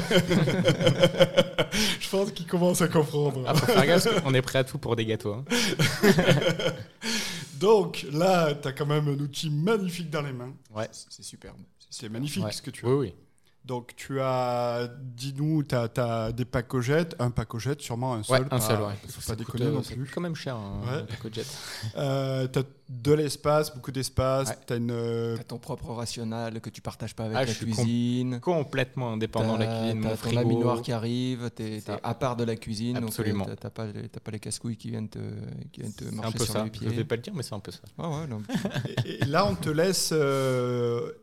[2.01, 3.45] Je pense qu'il commence à comprendre.
[3.47, 5.35] Ah, faut faire gaffe, parce qu'on est prêt à tout pour des gâteaux.
[5.35, 5.45] hein.
[7.61, 10.53] Donc là, tu as quand même un outil magnifique dans les mains.
[10.75, 10.89] Ouais.
[10.91, 11.57] C'est superbe.
[11.91, 12.53] C'est magnifique Ouais.
[12.53, 12.89] ce que tu as.
[12.89, 13.15] Oui, oui.
[13.64, 18.42] Donc tu as, dis-nous, tu as, des pacojettes, un pacojette, sûrement un Ouais, seul.
[18.42, 18.92] un pas- seul, ouais.
[19.09, 20.11] Faut Ça pas déconner euh, non c'est plus.
[20.14, 20.99] quand même cher, un Ouais.
[21.00, 21.47] un taco jet.
[21.97, 24.50] Euh, tu as de l'espace, beaucoup d'espace.
[24.50, 24.56] Ouais.
[24.66, 24.90] Tu as une.
[24.90, 28.38] euh, T'as ton propre rationnel que tu partages pas avec Ah, la je suis cuisine.
[28.40, 30.40] Complètement indépendant de la cuisine, mon T'as ton frigo.
[30.40, 31.94] ami noir qui arrive, t'es Ça.
[31.97, 33.47] t'es à part de la cuisine, Absolument.
[33.49, 33.87] euh, t'as- t'as pas,
[34.23, 35.18] pas les casse-couilles qui viennent te,
[35.73, 36.59] qui viennent te C'est un marcher peu sur ça.
[36.64, 36.88] les Je pieds.
[36.90, 37.80] vais pas le dire, mais c'est un peu ça.
[37.97, 38.42] Ah ouais, non.
[39.06, 40.09] et, et là, on te laisse.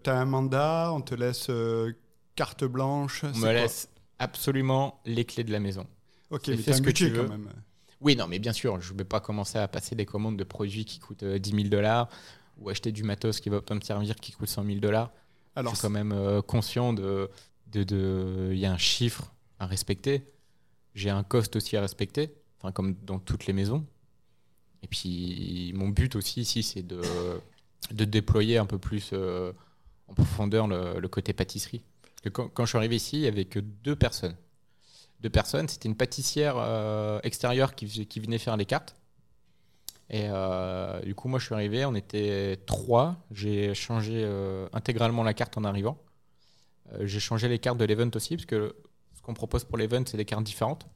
[0.03, 1.91] tu as un mandat, on te laisse euh,
[2.35, 3.23] carte blanche.
[3.23, 5.85] On me laisse absolument les clés de la maison.
[6.29, 7.23] Ok, mais fais ce que tu veux.
[7.23, 7.49] quand même.
[7.99, 10.43] Oui, non, mais bien sûr, je ne vais pas commencer à passer des commandes de
[10.43, 12.09] produits qui coûtent euh, 10 000 dollars
[12.57, 15.11] ou acheter du matos qui va pas me servir qui coûte 100 000 dollars.
[15.55, 17.29] Alors, je suis quand même euh, conscient de,
[17.67, 20.23] de, de- il y a un chiffre à respecter.
[20.95, 23.85] J'ai un cost aussi à respecter, enfin comme dans toutes les maisons.
[24.83, 27.01] Et puis mon but aussi ici, c'est de,
[27.91, 29.51] de déployer un peu plus euh,
[30.07, 31.83] en profondeur le, le côté pâtisserie.
[32.29, 34.35] Quand, quand je suis arrivé ici, il y avait que deux personnes.
[35.21, 37.85] Deux personnes, c'était une pâtissière euh, extérieure qui,
[38.19, 38.95] venait faire les cartes.
[40.09, 43.17] Et euh, du coup, moi, je suis arrivé, on était trois.
[43.29, 45.97] J'ai changé euh, intégralement la carte en arrivant.
[47.01, 48.75] J'ai changé les cartes de l'event aussi, parce que
[49.15, 50.87] ce qu'on propose pour l'event, c'est des cartes différentes.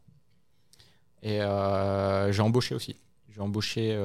[1.22, 2.98] Et j'ai embauché aussi.
[3.30, 3.96] J'ai embauché,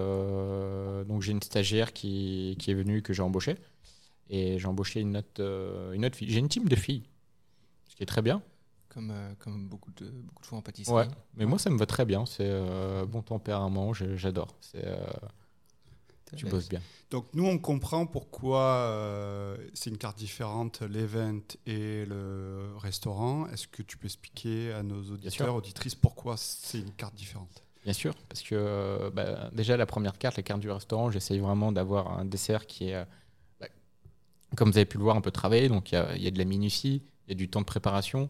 [1.09, 3.57] donc j'ai une stagiaire qui, qui est venue, que j'ai embauchée.
[4.29, 6.31] Et j'ai embauché une autre, une autre fille.
[6.31, 7.03] J'ai une team de filles,
[8.01, 8.43] qui est très bien.
[8.89, 10.97] Comme, euh, comme beaucoup, de, beaucoup de fois en pâtisserie.
[10.97, 12.25] Ouais, mais moi, ça me va très bien.
[12.25, 14.57] C'est euh, bon tempérament, j'adore.
[14.63, 14.97] C'est, euh,
[16.35, 16.81] tu bosses bien.
[17.11, 23.47] donc nous, on comprend pourquoi euh, c'est une carte différente, l'event et le restaurant.
[23.49, 27.63] Est-ce que tu peux expliquer à nos auditeurs, auditrices, pourquoi c'est une carte différente?
[27.85, 31.39] Bien sûr, parce que euh, bah, déjà la première carte, la carte du restaurant, j'essaye
[31.39, 33.05] vraiment d'avoir un dessert qui est, euh,
[33.61, 33.67] bah,
[34.57, 35.69] comme vous avez pu le voir, un peu travaillé.
[35.69, 38.29] Donc il y y a de la minutie, il y a du temps de préparation.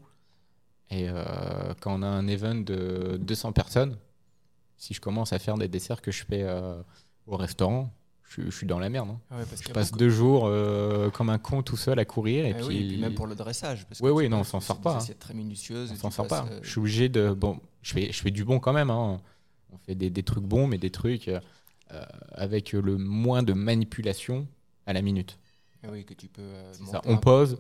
[0.91, 3.97] Et euh, quand on a un event de 200 personnes,
[4.77, 6.83] si je commence à faire des desserts que je fais euh,
[7.27, 7.93] au restaurant,
[8.25, 9.09] je, suis- je suis dans la merde.
[9.11, 9.21] hein.
[9.31, 11.99] Ah ouais, parce qu'il Je passe beaucoup- deux jours euh, comme un con tout seul
[11.99, 12.45] à courir.
[12.45, 13.87] Et, Ah puis, oui, et puis même pour le dressage.
[13.87, 14.97] Parce que Oui, non, on s'en c'est sort pas, hein.
[14.99, 15.91] assiettes très minutieuses.
[15.93, 16.47] on s'en sort pas.
[16.63, 17.33] Je suis obligé de.
[17.33, 18.91] Bon, je fais, je fais du bon quand même.
[18.91, 19.21] hein.
[19.73, 21.31] On fait des, des trucs bons, mais des trucs
[22.33, 24.47] avec le moins de manipulation
[24.87, 25.39] à la minute.
[25.85, 26.43] ah oui, que tu peux.
[26.73, 27.01] C'est ça.
[27.07, 27.59] On pose,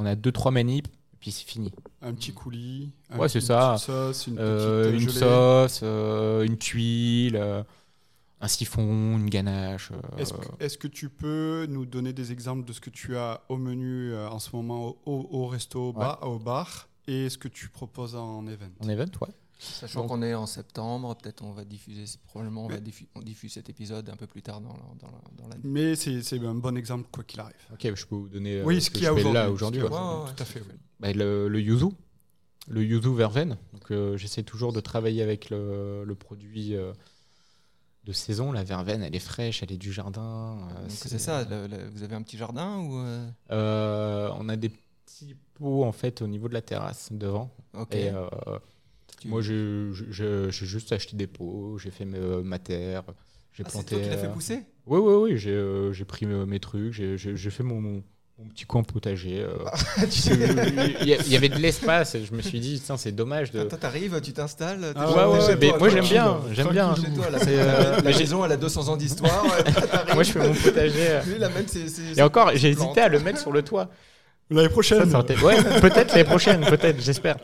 [0.00, 0.88] on a deux trois manips,
[1.20, 1.70] puis c'est fini.
[2.02, 3.74] Un petit coulis un Ouais, c'est ça.
[3.74, 7.62] Petite sauce, une Euh, une sauce, euh, une tuile, euh,
[8.40, 9.92] un siphon, une ganache.
[10.58, 14.14] Est-ce que, tu peux nous donner des exemples de ce que tu as au menu
[14.16, 17.68] en ce moment au, au- au resto, au bar, au bar et ce que tu
[17.68, 18.70] proposes en event?
[18.82, 19.28] En event, ouais.
[19.62, 23.20] Sachant qu'on est en septembre, peut-être on va diffuser, probablement on, va Mais- diffu- on
[23.20, 25.60] diffuse cet épisode un peu plus tard dans la- dans la- dans l'année.
[25.64, 27.54] Mais c'est un bon exemple quoi qu'il arrive.
[27.72, 28.60] Ok, je peux vous donner.
[28.60, 29.80] euh, oui, ce que qu'il y a aujourd'hui.
[29.80, 29.92] ce ouais.
[29.94, 30.60] a ouais, Tout à fait.
[30.60, 30.74] oui.
[30.98, 31.86] Bah, le, le yuzu,
[32.68, 33.58] le yuzu verveine.
[33.74, 36.92] Donc, euh, j'essaie toujours de travailler avec le, le produit euh,
[38.04, 38.52] de saison.
[38.52, 40.56] La verveine, elle est fraîche, elle est du jardin.
[40.76, 44.48] euh, Donc c'est ça, le- le- vous avez un petit jardin ou euh, Euh, on
[44.48, 47.50] a des petits pots en fait au niveau de la terrasse devant.
[47.74, 47.94] Ok.
[47.94, 48.60] Et euh, Tu-
[49.24, 49.90] moi, j'ai
[50.50, 53.02] juste acheté des pots, j'ai fait ma terre,
[53.52, 53.94] j'ai Ah, c'est planté.
[53.96, 54.62] toi qui l'as fait euh, pousser?
[54.86, 55.38] Oui, oui, oui.
[55.38, 57.16] J'ai pris euh, mes trucs, j'ai-
[57.50, 58.02] fait mon, mon-
[58.38, 59.42] mon petit coin potager.
[59.42, 59.52] euh.
[61.02, 63.50] il, y a- il y avait de l'espace je me suis dit, tiens, c'est dommage
[63.50, 63.64] de.
[63.64, 64.92] Toi, t'arrives, tu t'installes.
[64.96, 66.94] Ah ouais, moi j'aime bien, j'aime bien.
[67.14, 69.44] toi, la, C'est, la- euh, la maison, elle a 200 ans d'histoire.
[70.14, 71.20] Moi je fais mon potager.
[71.26, 73.90] Lui, amène ses- ses- Et encore, j'ai hésité à le mettre sur le toit.
[74.50, 77.36] L'année prochaine, Ça, ça aurait été- Ouais, peut-être l'année prochaine, peut-être, j'espère.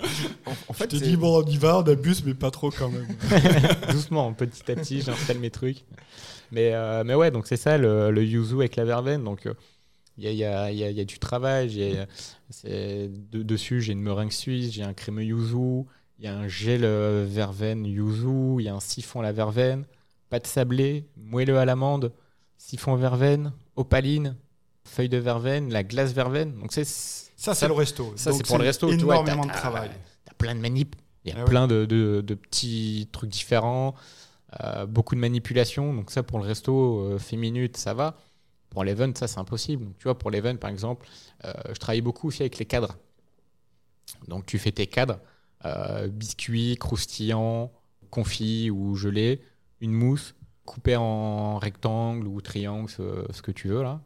[0.44, 2.50] En, en je fait, te c'est- dis bon, on y va, on abuse, mais pas
[2.50, 3.06] trop quand même.
[3.92, 5.84] Doucement, petit à petit, j'installe mes trucs.
[6.52, 9.22] Mais, euh, mais ouais, donc c'est ça le, le yuzu avec la verveine.
[9.24, 9.54] Donc euh,
[10.18, 11.68] Il y a, il y a- il y a- y a du travail.
[11.68, 12.04] j'ai-
[12.50, 15.84] c'est- de- dessus, j'ai une meringue suisse, j'ai un crémeux yuzu,
[16.18, 19.32] il y a un gel euh, verveine yuzu, il y a un siphon à la
[19.32, 19.84] verveine,
[20.30, 22.12] pâte sablée, moelleux à l'amande,
[22.56, 24.34] siphon verveine, opaline,
[24.86, 26.54] feuille de verveine, la glace verveine.
[26.58, 28.12] Donc c'est Ça, c'est le resto.
[28.16, 28.90] ça, c'est pour le resto.
[28.90, 29.90] Énormément de travail.
[30.24, 30.96] T'as plein de manips.
[31.24, 31.50] Il y a Ah ouais.
[31.50, 33.94] plein de, de- de petits trucs différents,
[34.62, 35.92] euh, beaucoup de manipulations.
[35.92, 38.16] Donc ça, pour le resto, euh, fait minute, ça va.
[38.70, 39.84] Pour l'event, ça, c'est impossible.
[39.86, 41.06] Donc, tu vois, pour l'event, par exemple,
[41.44, 42.96] euh, je travaille beaucoup aussi avec les cadres.
[44.28, 45.18] Donc tu fais tes cadres,
[45.64, 47.72] euh, biscuits, croustillants,
[48.10, 49.42] confits ou gelés,
[49.80, 54.00] une mousse, coupée en rectangle ou triangle, ce, ce que tu veux là.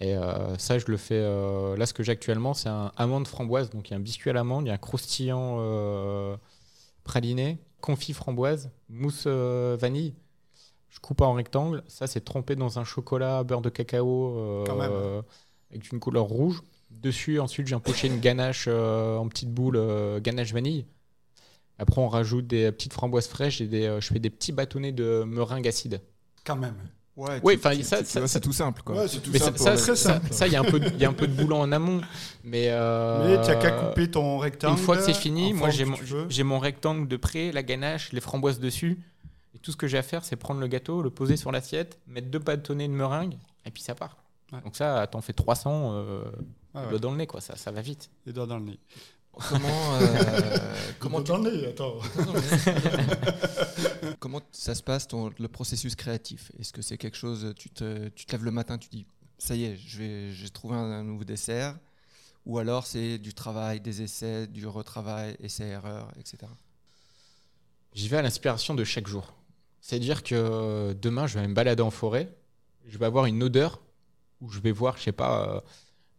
[0.00, 1.14] Et euh, ça, je le fais.
[1.18, 3.70] euh, là, ce que j'ai actuellement, c'est un amande framboise.
[3.70, 6.36] Donc, il y a un biscuit à l'amande, il y a un croustillant euh,
[7.04, 10.14] praliné, confit framboise, mousse vanille.
[10.90, 11.82] Je coupe en rectangle.
[11.88, 15.22] Ça, c'est trempé dans un chocolat beurre de cacao Quand même.
[15.70, 16.62] avec une couleur rouge.
[16.90, 20.86] Dessus, ensuite, j'ai empoché une ganache en petites boules, euh, ganache vanille.
[21.78, 25.24] Après, on rajoute des petites framboises fraîches et des, je fais des petits bâtonnets de
[25.26, 26.00] meringue acide.
[26.44, 26.76] Quand même.
[27.16, 28.82] Ouais, Oui, enfin, ça- ça- c'est tout simple.
[28.82, 28.96] Quoi.
[28.96, 29.58] Ouais, tout Mais simple.
[29.58, 30.32] ça, ça, ça- simple.
[30.32, 32.02] ça, il y a un peu, il y a un peu de boulot en amont.
[32.44, 34.78] Mais, euh, Mais tu n'as qu'à couper ton rectangle.
[34.78, 35.96] Une fois que c'est fini, moi j'ai mon,
[36.28, 39.00] j'ai rectangle de près, la ganache, les framboises dessus.
[39.54, 41.98] Et tout ce que j'ai à faire, c'est prendre le gâteau, le poser sur l'assiette,
[42.06, 44.18] mettre deux bâtonnets de meringue, et puis ça part.
[44.52, 44.60] Ouais.
[44.62, 46.22] Donc ça, t'en fais 300, euh,
[46.74, 47.40] Ah le ouais, doigt dans le nez, quoi.
[47.40, 48.10] Ça, ça va vite.
[48.26, 48.78] Les doigts dans le nez.
[49.48, 50.58] Comment, euh,
[50.98, 51.98] comment, Les tu- nez, attends.
[54.18, 56.50] comment ça se passe ton, le processus créatif?
[56.58, 59.06] Est-ce que c'est quelque chose, tu te, tu te lèves le matin, tu dis
[59.38, 61.76] ça y est, je vais, j'ai trouvé un, un nouveau dessert?
[62.46, 66.38] Ou alors c'est du travail, des essais, du retravail, essais-erreurs, etc.
[67.92, 69.34] J'y vais à l'inspiration de chaque jour.
[69.80, 72.34] C'est-à-dire que demain, je vais me balader en forêt,
[72.86, 73.80] je vais avoir une odeur
[74.40, 75.60] où je vais voir, je sais pas, euh,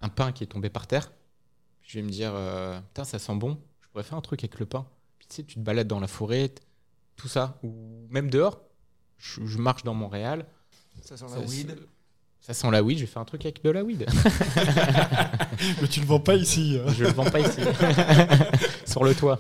[0.02, 1.12] un pain qui est tombé par terre.
[1.88, 4.60] Je vais me dire, euh, putain, ça sent bon, je pourrais faire un truc avec
[4.60, 4.86] le pain.
[5.18, 6.54] Puis tu sais, tu te balades dans la forêt,
[7.16, 8.62] tout ça, ou même dehors,
[9.18, 10.46] je, je marche dans Montréal.
[11.02, 11.40] Ça sent ça,
[12.48, 14.06] ça sent la weed, je vais faire un truc avec de la weed.
[15.82, 16.80] Mais tu le vends pas ici.
[16.98, 17.60] Je le vends pas ici.
[18.86, 19.40] Sur le toit.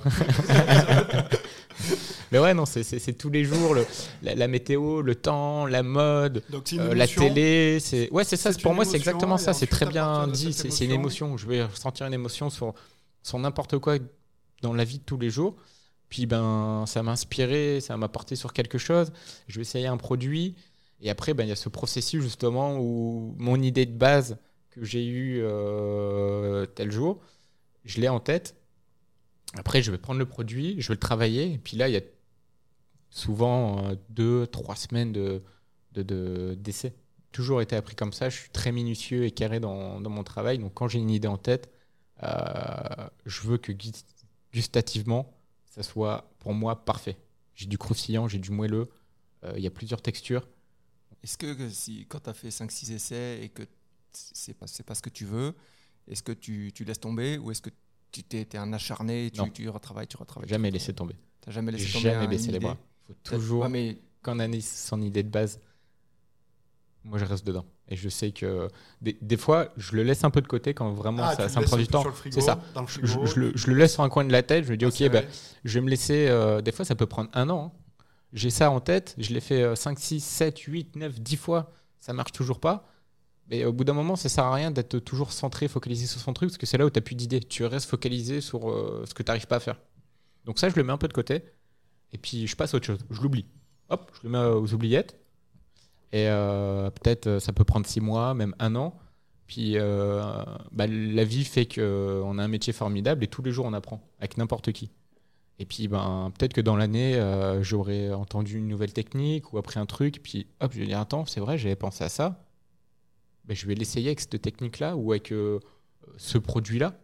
[2.31, 3.85] Mais ouais, non, c'est- tous les jours, le-
[4.21, 7.79] la, la météo, le temps, la mode, Donc euh, la télé.
[7.79, 8.51] c'est Ouais, c'est ça.
[8.61, 9.53] Pour moi, c'est exactement ça.
[9.53, 10.53] C'est très bien dit.
[10.53, 11.37] C'est une émotion-.
[11.37, 12.73] Je vais ressentir une émotion sur,
[13.23, 13.97] sur n'importe quoi
[14.61, 15.55] dans la vie de tous les jours.
[16.09, 19.11] Puis ben, ça m'a inspiré, ça m'a porté sur quelque chose.
[19.47, 20.55] Je vais essayer un produit.
[21.01, 24.37] Et après, ben, il y a ce processus justement où mon idée de base
[24.71, 27.19] que j'ai eue euh, tel jour,
[27.85, 28.55] je l'ai en tête.
[29.55, 31.53] Après, je vais prendre le produit, je vais le travailler.
[31.53, 32.01] Et puis là, il y a
[33.17, 35.41] souvent euh, deux, trois semaines de,
[35.93, 36.93] de, de- d'essai.
[37.32, 38.30] Toujours été appris comme ça.
[38.30, 40.60] Je suis très minutieux et carré dans, dans mon travail.
[40.60, 41.69] Donc, quand j'ai une idée en tête,
[42.23, 43.91] euh, je veux que gu-
[44.53, 45.34] gustativement,
[45.65, 47.17] ça soit pour moi parfait.
[47.56, 48.88] J'ai du croustillant, j'ai du moelleux.
[49.43, 50.47] euh, Il y a plusieurs textures.
[51.23, 53.63] Est-ce que, que si, quand tu as fait 5-6 essais et que
[54.13, 55.53] c'est pas, pas ce que tu veux,
[56.08, 57.71] est-ce que tu, tu laisses tomber ou est-ce que
[58.12, 61.15] tu t'es, un acharné, tu, tu retravailles, tu retravailles Jamais tu laissé tomber.
[61.41, 62.77] T'as jamais laissé tomber Jamais baissé les bras.
[63.07, 65.59] Faut toujours, Ouais, mais quand on a son idée de base,
[67.03, 67.65] moi je reste dedans.
[67.89, 68.67] Et je sais que
[69.01, 71.65] des, des fois, je le laisse un peu de côté quand vraiment Ah, ça, me
[71.65, 72.03] prend du temps.
[72.29, 72.59] C'est ça.
[72.73, 73.25] Dans le Je, frigo.
[73.25, 74.65] je le, je le laisse sur un coin de la tête.
[74.65, 75.21] Je me dis, Ah, ok, bah,
[75.63, 76.27] je vais me laisser.
[76.27, 77.71] euh, des fois, ça peut prendre un an.
[77.73, 77.79] hein.
[78.33, 79.15] J'ai ça en tête.
[79.17, 81.71] Je l'ai fait euh, 5, 6, 7, 8, 9, 10 fois.
[82.01, 82.89] Ça marche toujours pas.
[83.49, 86.33] Mais au bout d'un moment, ça sert à rien d'être toujours centré, focalisé sur son
[86.33, 87.39] truc, parce que c'est là où tu n'as plus d'idées.
[87.39, 89.79] Tu restes focalisé sur euh, ce que tu n'arrives pas à faire.
[90.43, 91.45] Donc ça, je le mets un peu de côté.
[92.13, 92.99] Et puis, je passe à autre chose.
[93.09, 93.45] Je l'oublie.
[93.89, 95.19] Hop, je le mets aux oubliettes.
[96.13, 98.97] Et euh, peut-être euh, ça peut prendre 6 mois, même un an.
[99.45, 103.65] Puis euh, bah, la vie fait qu'on a un métier formidable et tous les jours
[103.65, 104.91] on apprend avec n'importe qui.
[105.59, 107.19] Et puis ben, peut-être que dans l'année,
[107.61, 110.21] j'aurais entendu une nouvelle technique ou appris un truc.
[110.21, 112.45] Puis hop, je vais dire Attends, c'est vrai, j'avais pensé à ça.
[113.45, 115.33] Ben, je vais l'essayer avec cette technique-là ou avec
[116.17, 116.99] ce produit-là.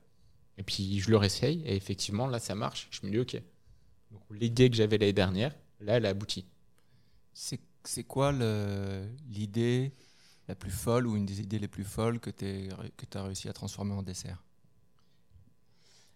[0.57, 2.89] Et puis je le réessaye et effectivement, là ça marche.
[2.91, 3.41] Je me dis Ok.
[4.13, 6.45] Donc, L'idée que j'avais l'année dernière, là elle a abouti.
[7.33, 9.93] c'est, c'est quoi le- l'idée
[10.47, 13.49] la plus folle ou une des idées les plus folles que tu que as réussi
[13.49, 14.43] à transformer en dessert?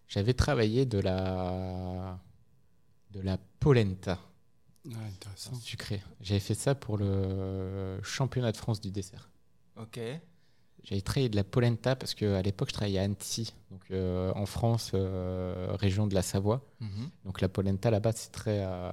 [0.08, 2.18] J'avais travaillé de la,
[3.12, 4.20] de la polenta.
[4.84, 5.52] Ouais, intéressant.
[5.52, 6.02] sucré.
[6.20, 9.30] J'avais fait ça pour le championnat de France du dessert.
[9.76, 9.98] Ok.
[10.84, 14.46] J'avais travaillé de la polenta parce qu'à l'époque, je travaillais à Annecy, donc euh, en
[14.46, 16.64] France, euh, région de la Savoie.
[16.80, 17.10] Mhm.
[17.24, 18.90] Donc la polenta là-bas, c'est très, euh,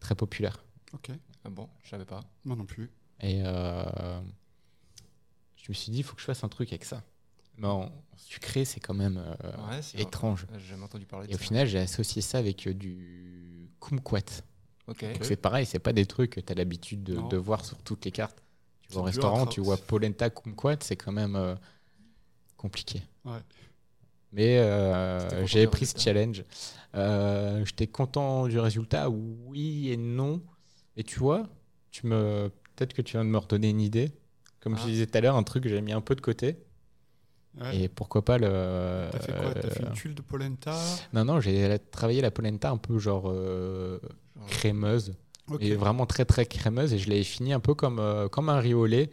[0.00, 0.64] très populaire.
[0.92, 1.10] Ok,
[1.44, 2.20] Ah bon, je savais pas.
[2.44, 2.90] moi non plus.
[3.20, 4.20] Et euh,
[5.56, 7.02] je me suis dit, il faut que je fasse un truc avec ça.
[7.58, 10.46] Mais en sucré, c'est quand même euh, Ouais, étrange.
[10.54, 11.44] J'ai jamais entendu parler de Et au ça.
[11.44, 14.42] final, j'ai associé ça avec euh, du kumquat.
[14.88, 15.04] Ok.
[15.04, 18.04] Donc c'est pareil, c'est pas des trucs que tu as l'habitude de voir sur toutes
[18.06, 18.42] les cartes.
[18.90, 21.54] Tu vas au restaurant, tu vois polenta, kumquat, c'est quand même euh,
[22.56, 23.02] compliqué.
[23.24, 23.38] Ouais.
[24.32, 26.44] Mais euh, du pris ce challenge.
[26.94, 30.42] Euh, J'étais content du résultat, oui et non.
[30.96, 31.44] Et tu vois,
[31.90, 34.12] tu me peut-être que tu viens de me redonner une idée.
[34.60, 34.80] Comme Ah.
[34.82, 36.58] je disais tout à l'heure, un truc que j'ai mis un peu de côté.
[37.60, 37.76] Ouais.
[37.76, 39.08] Et pourquoi pas le.
[39.10, 39.54] T'as fait quoi?
[39.54, 40.76] T'as fait une tuile de polenta?
[41.12, 44.00] Non, non, j'ai travaillé la polenta un peu genre Genre,
[44.48, 45.14] crémeuse.
[45.50, 45.62] Ok.
[45.62, 46.92] Et vraiment très très crémeuse.
[46.92, 49.10] Et je l'avais fini un peu comme, euh, comme un riz au lait,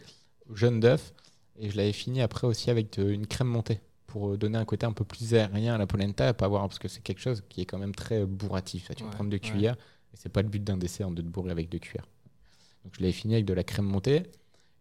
[0.54, 1.12] jaune d'œuf.
[1.58, 4.64] Et je l'avais fini après aussi avec de- une crème montée pour euh, donner un
[4.64, 7.42] côté un peu plus aérien à la polenta, pas avoir parce que c'est quelque chose
[7.48, 8.86] qui est quand même très bourratif.
[8.88, 9.40] Ça, tu Ouais, prendre deux ouais.
[9.40, 9.74] cuillères,
[10.12, 12.06] et c'est pas le but d'un dessert de te bourrer avec deux cuillères.
[12.84, 14.24] Donc je l'avais fini avec de la crème montée.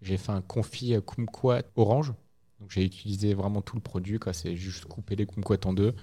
[0.01, 2.13] J'ai fait un confit euh, kumquat orange.
[2.59, 4.19] Donc j'ai utilisé vraiment tout le produit.
[4.19, 4.33] quoi.
[4.33, 5.93] C'est juste couper les kumquats en deux,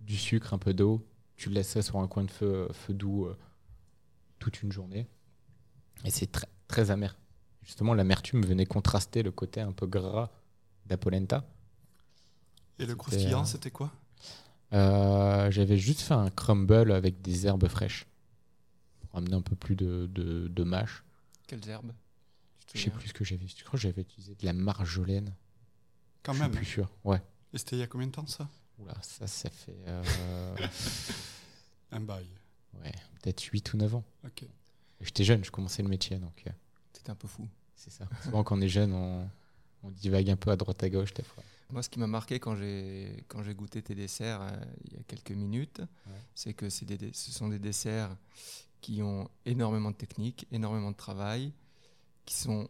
[0.00, 1.06] du sucre, un peu d'eau.
[1.36, 3.36] Tu le laisses ça sur un coin de feu, feu doux euh,
[4.44, 5.06] toute une journée.
[6.04, 7.16] Et c'est très, très amer.
[7.62, 10.30] Justement, l'amertume venait contraster le côté un peu gras
[10.84, 11.46] de la polenta.
[12.78, 13.90] Et le croustillant, euh, c'était quoi?
[14.74, 18.06] Euh, J'avais juste fait un crumble avec des herbes fraîches
[19.00, 21.04] pour amener un peu plus de, de, de mâche.
[21.46, 21.92] Quelles herbes?
[22.74, 23.46] Je sais plus ce que j'avais.
[23.46, 25.32] Je crois que j'avais utilisé de la marjolaine.
[26.22, 26.50] Quand je même.
[26.50, 26.90] suis plus sûr.
[27.04, 27.22] Ouais.
[27.52, 28.48] Et c'était il y a combien de temps ça?
[28.78, 30.56] Oula, ça, ça fait euh,
[31.92, 32.26] Un bail.
[32.82, 34.04] Ouais, peut-être 8 ou 9 ans.
[35.00, 36.50] J'étais jeune, je commençais le métier, donc euh,
[36.92, 37.46] T'étais un peu fou.
[37.76, 38.08] c'est ça.
[38.22, 39.28] Souvent, quand on est jeune, on,
[39.82, 41.42] on divague un peu à droite à gauche des fois.
[41.70, 44.50] Moi, ce qui m'a marqué quand j'ai quand j'ai goûté tes desserts euh,
[44.84, 46.12] il y a quelques minutes, Ouais.
[46.34, 48.16] c'est que c'est des, ce sont des desserts
[48.80, 51.52] qui ont énormément de technique, énormément de travail,
[52.24, 52.68] qui sont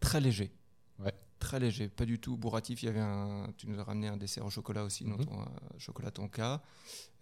[0.00, 0.52] très légers.
[1.00, 1.12] Ouais.
[1.38, 2.82] Très légers, pas du tout bourratif.
[2.82, 5.16] Il y avait un, tu nous as ramené un dessert au chocolat aussi, Mhm.
[5.24, 6.62] dont on a- chocolat tonka,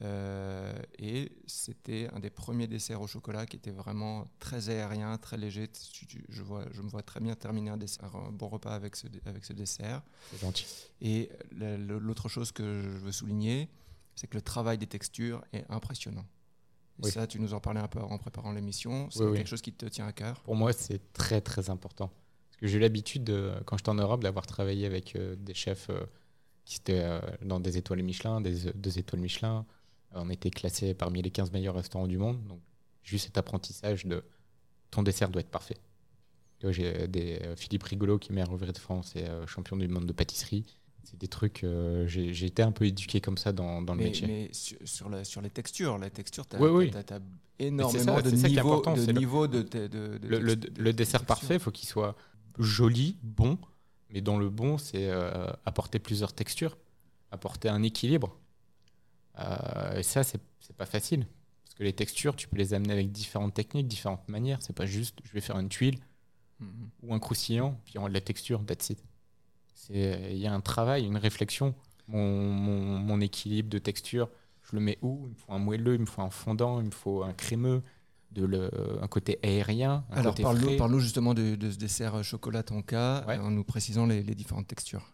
[0.03, 5.39] Euh, et c'était un des premiers desserts au chocolat qui était vraiment très aérien, très
[5.39, 5.69] léger.
[5.69, 8.75] Tu- tu- je vois, je me vois très bien terminer un, dessert, un bon repas
[8.75, 10.03] avec ce, dé- avec ce dessert.
[10.31, 10.67] C'est gentil.
[11.01, 13.71] Et l'autre chose que je veux souligner,
[14.15, 16.27] c'est que le travail des textures est impressionnant.
[16.99, 17.11] Et Oui.
[17.11, 19.09] ça, tu nous en parlais un peu en préparant l'émission.
[19.11, 19.37] C'est Oui, oui.
[19.39, 20.43] quelque chose qui te tient à cœur?
[20.43, 22.11] Pour moi, c'est très très important.
[22.57, 25.53] Parce que j'ai eu l'habitude, de- quand j'étais en Europe, d'avoir travaillé avec euh, des
[25.55, 26.01] chefs euh,
[26.65, 29.67] qui étaient euh, dans des étoiles Michelin, des deux étoiles Michelin.
[30.13, 32.43] On était classé parmi les 15 meilleurs restaurants du monde.
[32.47, 32.61] Donc,
[33.03, 34.25] juste cet apprentissage de
[34.91, 35.77] ton dessert doit être parfait.
[36.71, 40.65] J'ai des Philippe Rigolo qui est ouvrier de France et champion du monde de pâtisserie.
[41.05, 43.99] C'est des trucs, euh, j'ai j'ai été un peu éduqué comme ça dans, dans le
[44.01, 44.27] Mais, métier.
[44.27, 46.91] mais sur, sur la- sur les textures, les textures, tu as, Oui, oui.
[47.61, 50.39] énormément de ça est niveaux important, de, c'est le- niveau de, de, de- de le,
[50.41, 51.27] le- de- le de dessert texture.
[51.27, 52.17] parfait, il faut qu'il soit
[52.59, 53.59] joli, bon,
[54.11, 56.77] mais dans le bon, c'est euh, apporter plusieurs textures,
[57.31, 58.37] apporter un équilibre.
[59.39, 60.41] Euh, et ça, c'est
[60.77, 61.27] pas facile.
[61.65, 64.59] Parce que les textures, tu peux les amener avec différentes techniques, différentes manières.
[64.63, 65.99] C'est pas juste, je vais faire une tuile
[66.61, 66.89] Mhm.
[67.03, 69.03] ou un croustillant, puis on a de la texture, that's it.
[69.75, 71.75] C'est- Il y a un travail, une réflexion.
[72.09, 74.31] Mon, mon- mon équilibre de texture,
[74.63, 75.25] je le mets où?
[75.27, 77.83] Il me faut un moelleux, il me faut un fondant, il me faut un crémeux,
[78.33, 78.71] de le,
[79.03, 83.25] un côté aérien, un Alors, côté parle-nous justement de, de ce dessert euh, chocolat tonka
[83.27, 83.39] Ouais.
[83.39, 85.13] euh, en nous précisant les, les différentes textures.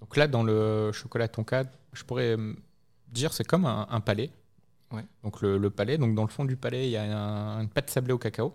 [0.00, 2.36] Donc là, dans le chocolat tonka, je pourrais
[3.08, 4.30] dire c'est comme un, un palais.
[4.92, 5.04] Ouais.
[5.22, 7.68] Donc le, le palais, donc dans le fond du palais, il y a un- une
[7.68, 8.54] pâte sablée au cacao.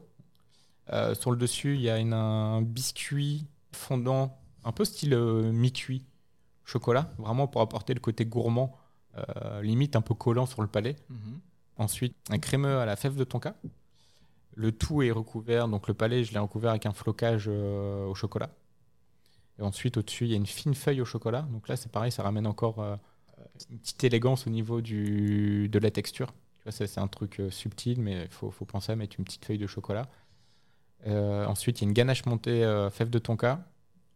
[0.94, 5.52] Euh, sur le dessus, il y a une- un biscuit fondant, un peu style euh,
[5.52, 6.06] mi-cuit
[6.64, 8.76] chocolat, vraiment pour apporter le côté gourmand,
[9.18, 10.96] euh, limite un peu collant sur le palais.
[11.10, 11.40] Mhm.
[11.78, 13.56] Ensuite, un crémeux à la fève de tonka.
[14.56, 18.16] Le tout est recouvert, donc le palais, je l'ai recouvert avec un flocage euh, au
[18.16, 18.50] chocolat.
[19.60, 21.42] Et ensuite, au-dessus, il y a une fine feuille au chocolat.
[21.52, 22.96] Donc là, c'est pareil, ça ramène encore euh,
[23.70, 26.28] une petite élégance au niveau de la texture.
[26.58, 29.44] Tu vois, c'est un truc euh, subtil, mais il faut, penser à mettre une petite
[29.44, 30.08] feuille de chocolat.
[31.06, 33.64] Ensuite, il y a une ganache montée fève de tonka,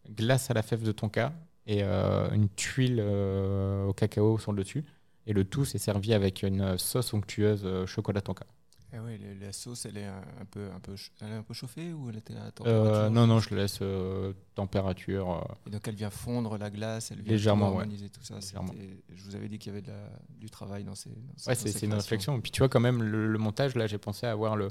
[0.08, 1.32] glace à la fève de tonka
[1.68, 4.84] et une tuile au cacao sur le dessus.
[5.28, 8.44] Et le tout, c'est servi avec une sauce onctueuse chocolat tonka.
[8.92, 11.54] Eh le- la sauce, elle est un, un peu, un, peu, elle est un peu
[11.54, 15.30] chauffée ou elle était à Euh, température non, non, je laisse euh, température.
[15.30, 17.80] euh, Et donc elle vient fondre la glace, elle vient Légèrement, tout ouais.
[17.82, 18.34] harmoniser tout ça.
[18.34, 18.74] Légèrement.
[19.14, 21.10] Je vous avais dit qu'il y avait de la- du travail dans ces.
[21.10, 22.36] dans Ouais, c'est ces c'est une réflexion.
[22.36, 24.68] Et puis tu vois, quand même, le, le montage, là, j'ai pensé à avoir le,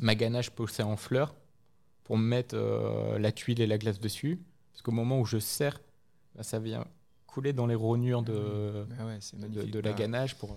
[0.00, 1.34] ma ganache posée en fleurs
[2.04, 4.40] pour mettre euh, la tuile et la glace dessus.
[4.72, 5.78] Parce qu'au moment où je serre,
[6.34, 6.86] bah, ça vient
[7.26, 9.70] couler dans les rognures de, Ah ouais, c'est de, magnifique.
[9.72, 10.56] de la Bah, ganache pour.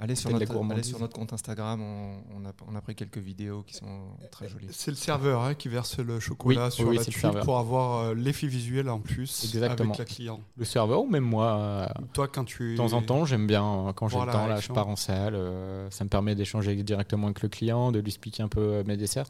[0.00, 0.74] Allez sur, notre, gourmandise.
[0.84, 4.10] allez sur notre compte Instagram, on, on a, on a pris quelques vidéos qui sont
[4.30, 4.68] très jolies.
[4.70, 7.44] C'est le serveur hein, qui verse le chocolat Oui, sur oui, la tuile serveur.
[7.44, 9.88] pour avoir euh, l'effet visuel en plus Exactement.
[9.94, 10.40] avec la cliente.
[10.56, 13.88] Le serveur ou même moi, euh, Toi, quand tu de temps en temps, j'aime bien,
[13.88, 15.34] euh, quand j'ai le temps, là, je pars en salle.
[15.34, 18.96] euh, ça me permet d'échanger directement avec le client, de lui expliquer un peu mes
[18.96, 19.26] desserts.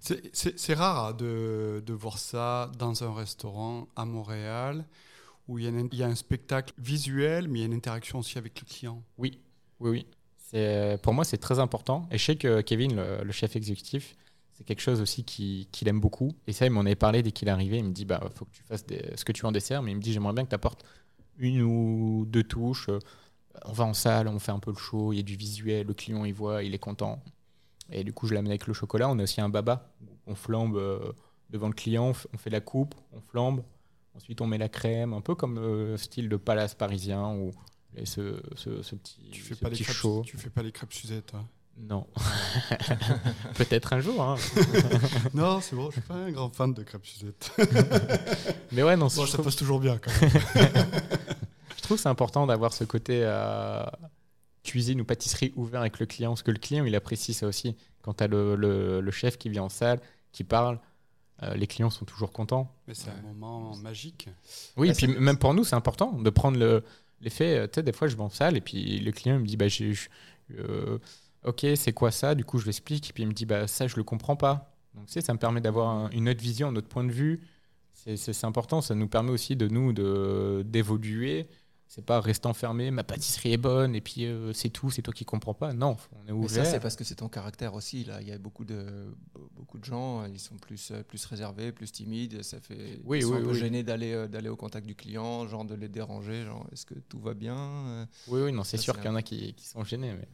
[0.00, 4.84] C'est- rare hein, de, de voir ça dans un restaurant à Montréal
[5.48, 7.66] où il y, a un, il y a un spectacle visuel, mais il y a
[7.66, 9.02] une interaction aussi avec le client.
[9.18, 9.40] Oui,
[9.80, 10.06] oui, oui.
[10.36, 12.08] C'est- Pour moi, c'est très important.
[12.10, 14.16] Et je sais que Kevin, le, chef exécutif,
[14.52, 16.32] c'est quelque chose aussi qui- qu'il aime beaucoup.
[16.46, 17.78] Et ça, il m'en avait parlé dès qu'il est arrivé.
[17.78, 19.96] Il me dit, bah, faut que tu fasses ce que tu en dessert, mais il
[19.96, 20.84] me dit, j'aimerais bien que tu apportes
[21.38, 22.88] une ou deux touches.
[22.88, 22.98] Euh,
[23.66, 25.86] On va en salle, on fait un peu le show, il y a du visuel,
[25.86, 27.22] le client il voit, il est content.
[27.90, 29.08] Et du coup, je l'amène avec le chocolat.
[29.10, 29.90] On a aussi un baba.
[30.26, 31.12] On flambe euh,
[31.50, 33.62] devant le client, on fait- la coupe, on flambe.
[34.14, 37.34] Ensuite, on met la crème, un peu comme le style de palace parisien
[37.96, 40.22] et ce, ce, ce petit, Tu fais ce pas les petit crêpes, show.
[40.26, 41.32] tu fais pas les crêpes Suzette.
[41.34, 41.44] hein.
[41.78, 42.06] Non.
[43.56, 44.20] Peut-être un jour.
[44.22, 44.36] hein.
[45.34, 47.52] non, c'est bon, je suis pas un grand fan de crêpes Suzette.
[48.72, 50.30] Mais ouais, non, Bon, ça trouve, passe toujours bien quand même.
[51.76, 53.82] je trouve que c'est important d'avoir ce côté euh,
[54.62, 57.76] cuisine ou pâtisserie ouvert avec le client, parce que le client, il apprécie ça aussi.
[58.02, 60.00] Quand tu as le, le- le chef qui vient en salle,
[60.32, 60.78] qui parle,
[61.42, 62.70] euh, les clients sont toujours contents.
[62.86, 64.28] Mais c'est un moment magique.
[64.76, 66.84] Oui, et puis c'est- même pour nous, c'est important de prendre le-
[67.20, 67.58] l'effet.
[67.58, 69.56] euh, Tu sais, des fois, je vais en salle et puis le client me dit
[69.56, 69.94] bah, j'ai-
[70.58, 70.98] euh,
[71.44, 72.34] Ok, c'est quoi ça?
[72.34, 73.08] Du coup, je l'explique.
[73.10, 74.76] Et puis il me dit bah, ça, je le comprends pas.
[74.94, 77.12] Donc, tu sais, ça me permet d'avoir un- une autre vision, un autre point de
[77.12, 77.40] vue.
[77.94, 78.80] C'est important.
[78.80, 81.48] Ça nous permet aussi de nous de- d'évoluer.
[81.92, 85.12] C'est pas rester enfermé, ma pâtisserie est bonne et puis euh, c'est tout, c'est toi
[85.12, 85.72] qui comprends pas.
[85.72, 86.66] Non, on est Mais ça, ouvert.
[86.66, 88.04] c'est parce que c'est ton caractère aussi.
[88.04, 89.12] Là, il y a beaucoup de
[89.56, 92.44] beaucoup de gens, ils sont plus euh, plus réservés, plus timides.
[92.44, 93.58] Ça fait Oui, ils sont oui, un peu oui.
[93.58, 96.94] gênés d'aller euh, d'aller au contact du client, genre de les déranger, genre est-ce que
[96.94, 99.66] tout va bien euh, Oui, oui, non, c'est sûr qu'il y en a qui, qui
[99.66, 100.12] sont gênés.
[100.12, 100.28] Mais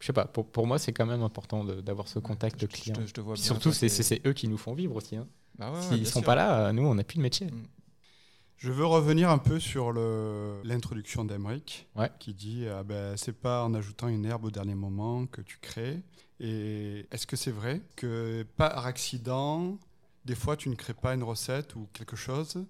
[0.00, 2.94] je sais pas, pour, pour moi, c'est quand même important d'avoir ce contact je, client.
[2.94, 3.42] te, je te vois bien.
[3.42, 5.16] surtout, c'est eux qui nous font vivre aussi.
[5.16, 5.26] hein.
[5.58, 6.26] Bah ouais, ouais, S'ils bien sont sûr.
[6.26, 7.46] pas là, euh, nous, on n'a plus de métier.
[7.46, 7.62] Mm.
[8.58, 9.92] Je veux revenir un peu sur
[10.64, 12.10] l'introduction d'Emeric, Ouais.
[12.18, 15.58] qui dit ah ben, c'est pas en ajoutant une herbe au dernier moment que tu
[15.60, 16.02] crées.
[16.40, 19.78] Et est-ce que c'est vrai que par accident,
[20.24, 22.64] des fois tu ne crées pas une recette ou quelque chose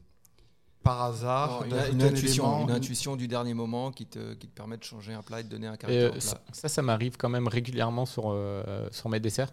[0.83, 4.47] par hasard Non, une, une un intuition, une intuition du dernier moment qui te, qui
[4.47, 6.37] te permet de changer un plat et de donner un Et, caractère euh, au ça,
[6.37, 6.55] plat.
[6.55, 9.53] ça, ça m'arrive quand même régulièrement sur, euh, sur mes desserts.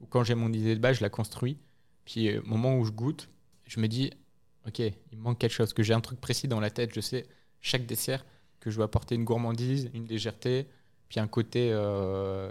[0.00, 1.56] Ou quand j'ai mon idée de base, je la construis.
[2.04, 3.28] Puis euh, au moment où je goûte,
[3.66, 4.10] je me dis,
[4.66, 6.94] ok, il me manque quelque chose, que j'ai un truc précis dans la tête.
[6.94, 7.26] Je sais
[7.60, 8.24] chaque dessert
[8.60, 10.68] que je dois apporter une gourmandise, une légèreté,
[11.08, 12.50] puis un côté, euh,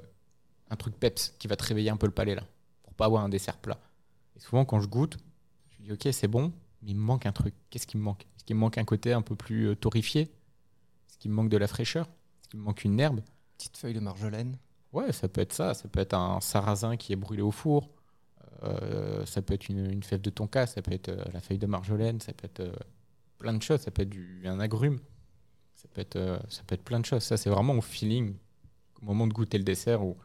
[0.69, 2.43] un truc peps qui va te réveiller un peu le palais là,
[2.83, 3.79] pour pas avoir un dessert plat.
[4.35, 5.17] Et souvent quand je goûte,
[5.69, 7.53] je dis, ok, c'est bon, mais il me manque un truc.
[7.69, 8.23] Qu'est-ce qui me manque?
[8.35, 10.23] Est-ce qu'il me manque un côté un peu plus euh, torréfié?
[10.23, 12.05] Est-ce qu'il me manque de la fraîcheur?
[12.05, 13.21] Est-ce qu'il me manque une herbe?
[13.57, 14.57] Petite feuille de marjolaine.
[14.91, 15.73] Ouais, ça peut être ça.
[15.73, 17.89] Ça peut être un sarrasin qui est brûlé au four.
[18.63, 20.67] Euh, ça peut être une, une fève de tonka.
[20.67, 22.19] Ça peut être euh, la feuille de marjolaine.
[22.21, 22.71] Ça peut être euh,
[23.39, 23.81] plein de choses.
[23.81, 24.99] Ça peut être du, un agrume.
[25.75, 27.23] Ça peut, être, ça peut être plein de choses.
[27.23, 28.35] Ça, c'est vraiment au feeling,
[29.01, 30.15] au moment de goûter le dessert où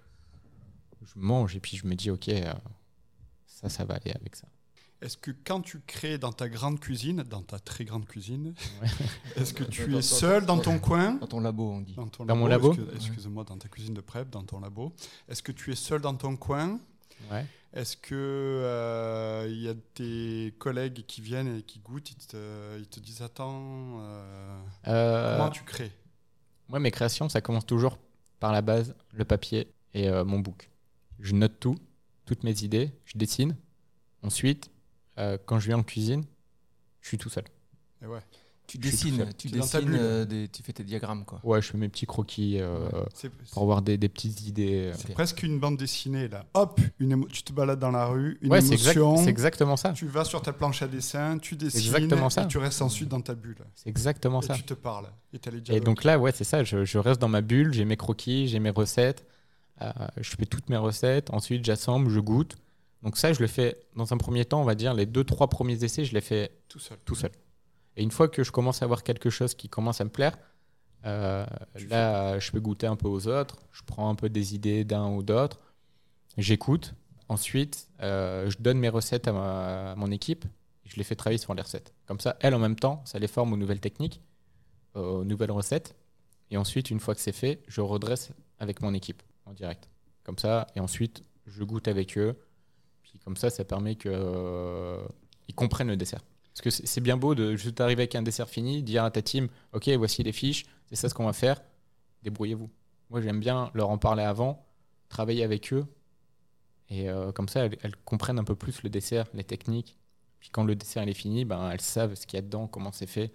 [1.03, 2.31] je mange et puis je me dis, ok,
[3.47, 4.47] ça, ça va aller avec ça.
[5.01, 8.89] Est-ce que quand tu crées dans ta grande cuisine, dans ta très grande cuisine, Ouais.
[9.37, 11.15] est-ce que tu es seul dans ton coin?
[11.15, 11.95] Dans ton labo, on dit.
[11.95, 14.93] Dans, ton Dans mon labo excuse- Excuse-moi, dans ta cuisine de prep, dans ton labo.
[15.29, 16.79] Est-ce que tu es seul dans ton coin?
[17.31, 17.47] Ouais.
[17.77, 22.79] Est-ce que euh, il y a tes collègues qui viennent et qui goûtent, ils te,
[22.79, 25.93] ils te disent attends, euh, Euh, comment tu crées?
[26.71, 27.99] Moi, mes créations, ça commence toujours
[28.41, 30.71] par la base, le papier et mon book.
[31.21, 31.77] Je note tout,
[32.25, 33.55] toutes mes idées, je dessine.
[34.23, 34.71] Ensuite,
[35.17, 36.25] quand je viens en cuisine,
[37.03, 37.45] je suis tout seul.
[38.03, 38.21] Et ouais.
[38.67, 41.41] Tu dessines, tu dessines, euh, des- tu fais tes diagrammes quoi.
[41.45, 42.89] Ouais, je fais mes petits croquis euh,
[43.53, 44.91] pour avoir des, des petites idées.
[44.93, 44.95] euh.
[44.99, 46.45] c'est presque une bande dessinée là.
[46.55, 49.23] Hop, une émo- tu te balades dans la rue, une Ouais, c'est exact- émotion.
[49.23, 49.93] c'est exactement ça.
[49.93, 52.43] Tu vas sur ta planche à dessin, tu dessines exactement ça.
[52.43, 53.59] et tu restes ensuite dans ta bulle.
[53.77, 54.55] C'est exactement Et ça.
[54.55, 55.07] tu te parles.
[55.33, 56.65] Et, t'as les Et donc là, ouais, c'est ça.
[56.65, 59.25] Je, je reste dans ma bulle, j'ai mes croquis, j'ai mes recettes.
[59.83, 61.31] euh, je fais toutes mes recettes.
[61.31, 62.57] Ensuite, j'assemble, je goûte.
[63.03, 65.49] Donc ça, je le fais dans un premier temps, on va dire, les deux, trois
[65.49, 66.97] premiers essais, je les fais tout seul.
[67.05, 67.31] tout seul.
[67.97, 70.37] Et une fois que je commence à avoir quelque chose qui commence à me plaire,
[71.05, 71.47] euh,
[71.89, 73.57] là, je peux goûter un peu aux autres.
[73.73, 75.61] Je prends un peu des idées d'un ou d'autre.
[76.37, 76.95] J'écoute.
[77.29, 80.45] Ensuite, euh, je donne mes recettes à, ma- à mon équipe.
[80.85, 81.95] Et je les fais travailler sur les recettes.
[82.07, 84.21] Comme ça, elles, en même temps, ça les forme aux nouvelles techniques,
[84.95, 85.97] aux nouvelles recettes.
[86.51, 89.89] Et ensuite, une fois que c'est fait, je redresse avec mon équipe en direct.
[90.23, 90.67] Comme ça.
[90.77, 92.37] Et ensuite, je goûte avec eux.
[93.03, 94.13] Puis comme ça, ça permet qu'ils
[95.55, 96.21] comprennent le dessert.
[96.63, 99.21] Parce que c'est bien beau de juste arriver avec un dessert fini, dire à ta
[99.21, 101.61] team, OK, voici les fiches, c'est ça ce qu'on va faire,
[102.23, 102.71] débrouillez-vous.
[103.11, 104.65] Moi, j'aime bien leur en parler avant,
[105.11, 105.85] travailler avec eux.
[106.89, 109.99] Et euh, comme ça, elles, elles comprennent un peu plus le dessert, les techniques.
[110.41, 112.69] Puis quand le dessert il est fini, ben, elles savent ce qu'il y a dedans,
[112.69, 113.33] comment c'est fait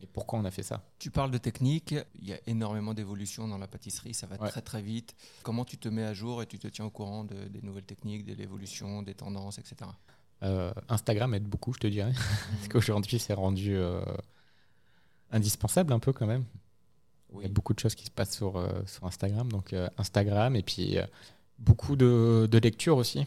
[0.00, 0.82] et pourquoi on a fait ça.
[0.98, 4.48] Tu parles de technique, il y a énormément d'évolution dans la pâtisserie, ça va Ouais.
[4.48, 5.14] très très vite.
[5.42, 7.84] Comment tu te mets à jour et tu te tiens au courant de- des nouvelles
[7.86, 9.90] techniques, de l'évolution, des tendances, etc.
[10.44, 12.12] Euh, Instagram aide beaucoup, je te dirais.
[12.50, 14.04] Parce qu'aujourd'hui, c'est rendu euh,
[15.30, 16.44] indispensable un peu quand même.
[17.34, 19.50] Il y a beaucoup de choses qui se passent sur, euh, sur Instagram.
[19.50, 20.98] Donc Instagram et puis
[21.58, 23.26] beaucoup de, de lectures aussi.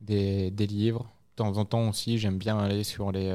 [0.00, 1.04] Des, des livres.
[1.04, 3.32] De temps en temps aussi, j'aime bien aller sur les,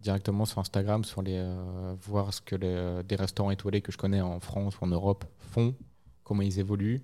[0.00, 1.54] directement sur Instagram, sur les,
[2.00, 5.24] voir ce que les, des restaurants étoilés que je connais en France ou en Europe
[5.38, 5.76] font,
[6.24, 7.02] comment ils évoluent.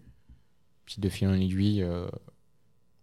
[0.86, 1.86] Puis de fil en aiguille,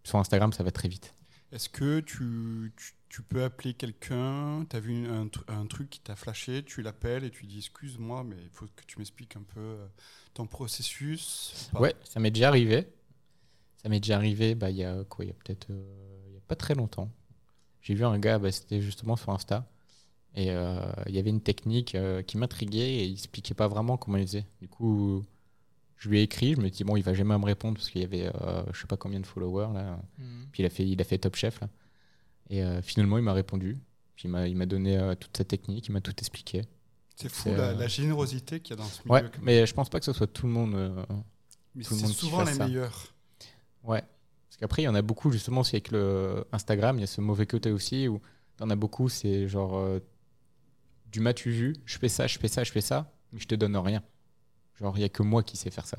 [0.04, 1.14] sur Instagram, ça va très vite.
[1.52, 2.74] Est-ce que tu,
[3.10, 4.66] tu, peux appeler quelqu'un?
[4.70, 7.60] Tu as vu un, tru- un truc qui t'a flashé, tu l'appelles et tu dis
[7.60, 9.88] excuse-moi, mais il faut que tu m'expliques un peu euh,
[10.34, 11.70] ton processus.
[11.80, 12.88] Ouais, ça m'est déjà arrivé.
[13.78, 16.42] Ça m'est déjà arrivé, bah, il y a quoi Il y a peut-être euh, a
[16.48, 17.10] pas très longtemps.
[17.82, 19.68] J'ai vu un gars, bah, c'était justement sur Insta.
[20.36, 23.96] Et euh, il y avait une technique euh, qui m'intriguait et il expliquait pas vraiment
[23.96, 24.46] comment il faisait.
[24.60, 25.24] Du coup,
[25.98, 28.02] je lui ai écrit, je me dis, bon, il va jamais me répondre parce qu'il
[28.02, 30.00] y avait euh, je sais pas combien de followers là.
[30.52, 31.70] Puis il a fait, il a fait Top Chef là.
[32.50, 33.78] Et euh, finalement, il m'a répondu.
[34.16, 36.62] Puis il m'a, il m'a donné euh, toute sa technique, il m'a tout expliqué.
[37.16, 39.12] C'est fou la, euh, la générosité qu'il y a dans ce milieu.
[39.14, 40.76] Ouais, mais je pense pas que ce soit tout le monde.
[40.76, 41.04] euh,
[41.74, 42.68] mais c'est souvent les ça.
[42.68, 43.14] meilleurs.
[43.84, 44.02] Ouais.
[44.48, 47.08] Parce qu'après, il y en a beaucoup, justement, aussi avec le Instagram, il y a
[47.08, 48.22] ce mauvais côté aussi, où
[48.58, 50.00] il y en a beaucoup, c'est genre euh,
[51.12, 53.56] du matu vu, je fais ça, je fais ça, je fais ça, mais je te
[53.56, 54.02] donne rien.
[54.80, 55.98] Genre, il n'y a que moi qui sais faire ça.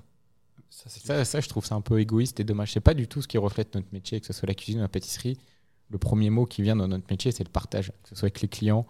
[0.68, 2.72] Ça, c'est Ça, ça, je trouve ça un peu égoïste et dommage.
[2.72, 4.82] C'est pas du tout ce qui reflète notre métier, que ce soit la cuisine ou
[4.82, 5.38] la pâtisserie.
[5.88, 7.92] Le premier mot qui vient dans notre métier, c'est le partage.
[8.02, 8.86] Que ce soit avec les clients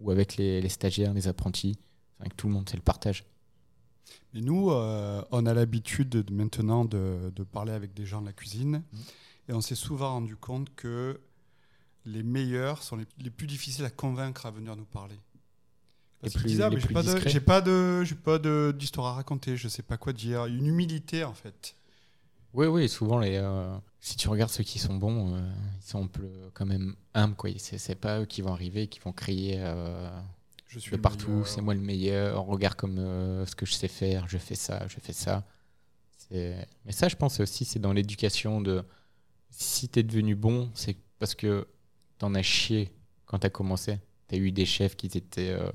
[0.00, 1.76] ou avec les, les stagiaires, les apprentis,
[2.18, 3.24] avec tout le monde, c'est le partage.
[4.34, 8.26] Et nous, euh, on a l'habitude de- maintenant de, de parler avec des gens de
[8.26, 8.82] la cuisine.
[8.92, 9.00] Mhm.
[9.48, 11.20] Et on s'est souvent rendu compte que
[12.04, 15.18] les meilleurs sont les, les plus difficiles à convaincre à venir nous parler.
[16.28, 19.12] Plus- disent, ah, mais j'ai pas de- j'ai pas de, j'ai pas de d'histoire à
[19.14, 20.44] raconter, je sais pas quoi dire.
[20.46, 21.74] Une humilité en fait.
[22.52, 25.40] Oui, oui, souvent, les, euh, si tu regardes ceux qui sont bons, euh,
[25.78, 27.36] ils sont peu quand même humbles.
[27.36, 27.50] Quoi.
[27.58, 30.10] C'est, c'est pas eux qui vont arriver, qui vont crier euh,
[30.66, 33.88] Je suis de partout, c'est moi le meilleur, regarde comme euh, ce que je sais
[33.88, 35.44] faire, je fais ça, je fais ça.
[36.18, 36.66] C'est...
[36.84, 38.84] Mais ça, je pense aussi, c'est dans l'éducation de
[39.50, 41.66] si tu es devenu bon, c'est parce que
[42.18, 42.92] t'en as chié
[43.26, 43.98] quand tu as commencé.
[44.28, 45.72] Tu as eu des chefs qui étaient euh, euh,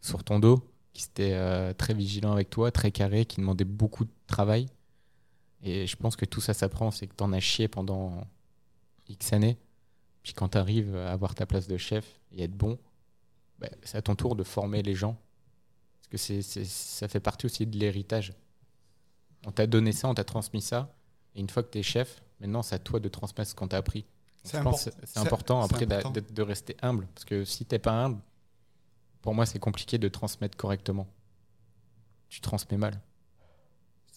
[0.00, 4.04] sur ton dos, qui étaient euh, très vigilants avec toi, très carrés, qui demandaient beaucoup
[4.04, 4.66] de travail.
[5.62, 8.24] Et je pense que tout ça s'apprend, c'est que tu en as chié pendant
[9.08, 9.58] X années.
[10.22, 12.78] Puis quand tu arrives à avoir ta place de chef et être bon,
[13.58, 15.16] bah, c'est à ton tour de former les gens.
[15.98, 18.32] Parce que c'est, ça fait partie aussi de l'héritage.
[19.46, 20.94] On t'a donné ça, on t'a transmis ça.
[21.34, 23.68] Et une fois que tu es chef, maintenant c'est à toi de transmettre ce qu'on
[23.68, 24.04] t'a appris.
[25.04, 26.10] C'est important après important.
[26.12, 27.06] d'être- de rester humble.
[27.14, 28.20] Parce que si t'es pas humble,
[29.26, 31.08] pour moi c'est compliqué de transmettre correctement.
[32.28, 33.00] Tu transmets mal.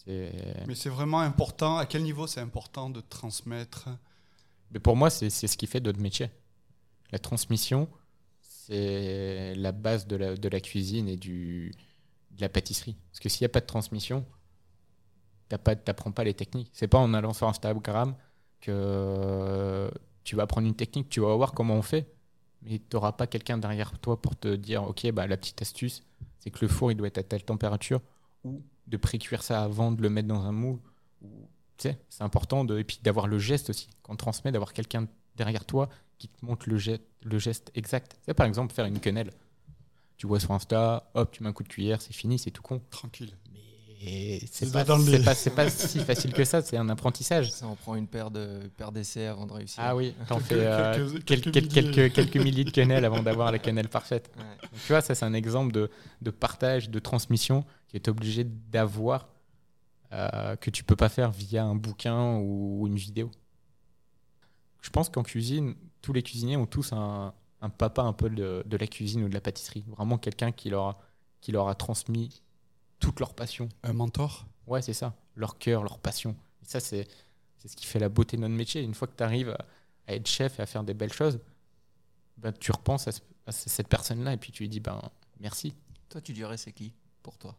[0.05, 1.77] Mais c'est vraiment important.
[1.77, 3.89] À quel niveau c'est important de transmettre?
[4.69, 6.29] Mais pour moi, c'est c'est ce qui fait notre métier.
[7.11, 7.89] La transmission,
[8.41, 11.73] c'est la base de la, de la cuisine et du,
[12.29, 12.95] de la pâtisserie.
[13.09, 14.23] Parce que s'il n'y a pas de transmission,
[15.49, 15.55] tu
[15.87, 16.69] n'apprends pas les techniques.
[16.71, 18.15] C'est pas en allant sur Instagram
[18.61, 19.89] que
[20.23, 22.05] tu vas apprendre une technique, tu vas voir comment on fait,
[22.61, 26.03] mais tu n'auras pas quelqu'un derrière toi pour te dire, OK, bah, la petite astuce,
[26.39, 28.01] c'est que le four, il doit être à telle température,
[28.43, 30.79] ou de précuire ça avant de le mettre dans un moule.
[31.77, 33.87] C'est important de, et puis d'avoir le geste aussi.
[34.03, 35.07] Quand on transmet, d'avoir quelqu'un
[35.37, 35.87] derrière toi
[36.17, 38.17] qui te montre le geste, le geste exact.
[38.25, 39.31] C'est par exemple faire une quenelle.
[40.17, 42.61] Tu vois sur Insta, hop, tu mets un coup de cuillère, c'est fini, c'est tout
[42.61, 42.81] con.
[42.89, 43.33] tranquille
[44.01, 47.51] C'est pas, le si facile que ça, c'est un apprentissage.
[47.51, 49.83] Ça en prend une paire de paire d'essais avant de réussir.
[49.85, 52.09] Ah oui, t'en Quelques- fais euh, quelques- quelques, quelques quelques, milliers.
[52.11, 54.31] quelques, milliers de quenelles avant d'avoir la quenelle parfaite.
[54.37, 54.43] Ouais.
[54.61, 55.89] Donc, tu vois, ça c'est un exemple de,
[56.21, 59.27] de partage, de transmission qui est obligé d'avoir,
[60.13, 63.29] euh, que tu peux pas faire via un bouquin ou une vidéo.
[64.81, 68.63] Je pense qu'en cuisine, tous les cuisiniers ont tous un, un papa un peu de,
[68.65, 69.83] de la cuisine ou de la pâtisserie.
[69.97, 70.99] Vraiment quelqu'un qui leur, a,
[71.41, 72.41] qui leur a transmis
[72.99, 73.69] toute leur passion.
[73.83, 75.15] Un mentor Ouais, c'est ça.
[75.35, 76.35] Leur cœur, leur passion.
[76.61, 77.07] Et ça, c'est
[77.57, 78.81] c'est ce qui fait la beauté de notre métier.
[78.81, 79.65] Une fois que tu arrives à,
[80.07, 81.39] à être chef et à faire des belles choses,
[82.37, 85.01] ben, tu repenses à, ce- à ce- cette personne-là et puis tu lui dis ben,
[85.41, 85.73] merci.
[86.07, 86.93] Toi, tu dirais c'est qui
[87.23, 87.55] pour toi?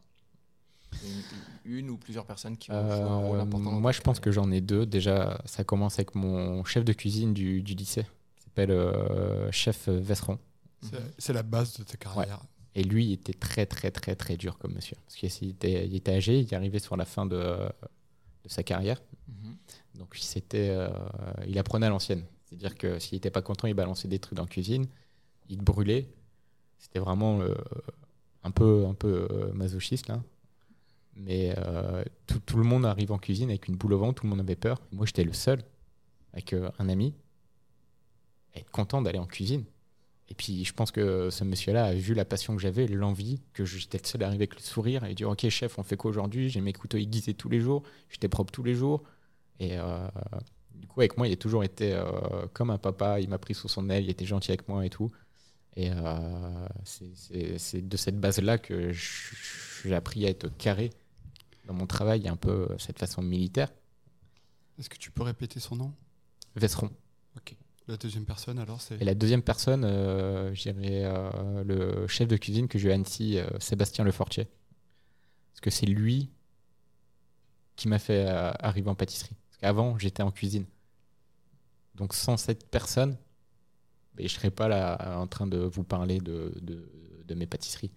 [1.65, 3.71] Une, une ou plusieurs personnes qui ont joué un rôle Euh, important.
[3.71, 4.85] dans moi, je pense que j'en ai deux.
[4.85, 8.05] Déjà, ça commence avec mon chef de cuisine du, du lycée.
[8.39, 10.37] Il s'appelle euh, chef Vesseron.
[10.81, 12.41] C'est c'est la base de ta carrière.
[12.75, 14.95] Et lui, il était très, très, très, très dur comme monsieur.
[15.05, 17.57] Parce qu'il était, il était âgé, il arrivait sur la fin de,
[18.43, 19.01] de sa carrière.
[19.27, 19.55] Mhm.
[19.95, 20.89] Donc, c'était, euh,
[21.47, 22.23] il apprenait à l'ancienne.
[22.45, 24.87] C'est-à-dire que s'il n'était pas content, il balançait des trucs dans la cuisine,
[25.49, 26.09] il te brûlait.
[26.79, 27.55] C'était vraiment euh,
[28.43, 30.21] un peu, un peu euh, masochiste, là.
[31.15, 34.25] Mais euh, tout, tout le monde arrive en cuisine avec une boule au ventre, tout
[34.25, 34.81] le monde avait peur.
[34.91, 35.61] Moi, j'étais le seul,
[36.33, 37.13] avec un ami,
[38.55, 39.63] à être content d'aller en cuisine.
[40.31, 43.65] Et puis, je pense que ce monsieur-là a vu la passion que j'avais, l'envie, que
[43.65, 46.09] j'étais le seul à arriver avec le sourire et dire Ok, chef, on fait quoi
[46.09, 46.47] aujourd'hui?
[46.47, 49.03] J'ai mes couteaux aiguisés tous les jours, j'étais propre tous les jours.
[49.59, 50.07] Et euh,
[50.73, 52.05] du coup, avec moi, il a toujours été euh,
[52.53, 53.19] comme un papa.
[53.19, 55.11] Il m'a pris sous son aile, il était gentil avec moi et tout.
[55.75, 60.91] Et euh, c'est- de cette base-là que j'ai appris à être carré
[61.65, 63.69] dans mon travail, un peu cette façon militaire.
[64.79, 65.93] Est-ce que tu peux répéter son nom?
[66.55, 66.89] Vesseron.
[67.91, 69.01] La deuxième personne, alors, c'est.
[69.01, 72.91] Et la deuxième personne, euh, je dirais euh, le chef de cuisine que j'ai eu
[72.91, 74.45] à Annecy, euh, Sébastien Lefortier.
[75.51, 76.29] Parce que c'est lui
[77.75, 79.35] qui m'a fait euh, arriver en pâtisserie.
[79.49, 80.65] Parce qu'avant, j'étais en cuisine.
[81.95, 83.17] Donc sans cette personne,
[84.15, 86.89] ben, je ne serais pas là en train de vous parler de, de,
[87.25, 87.91] de mes pâtisseries.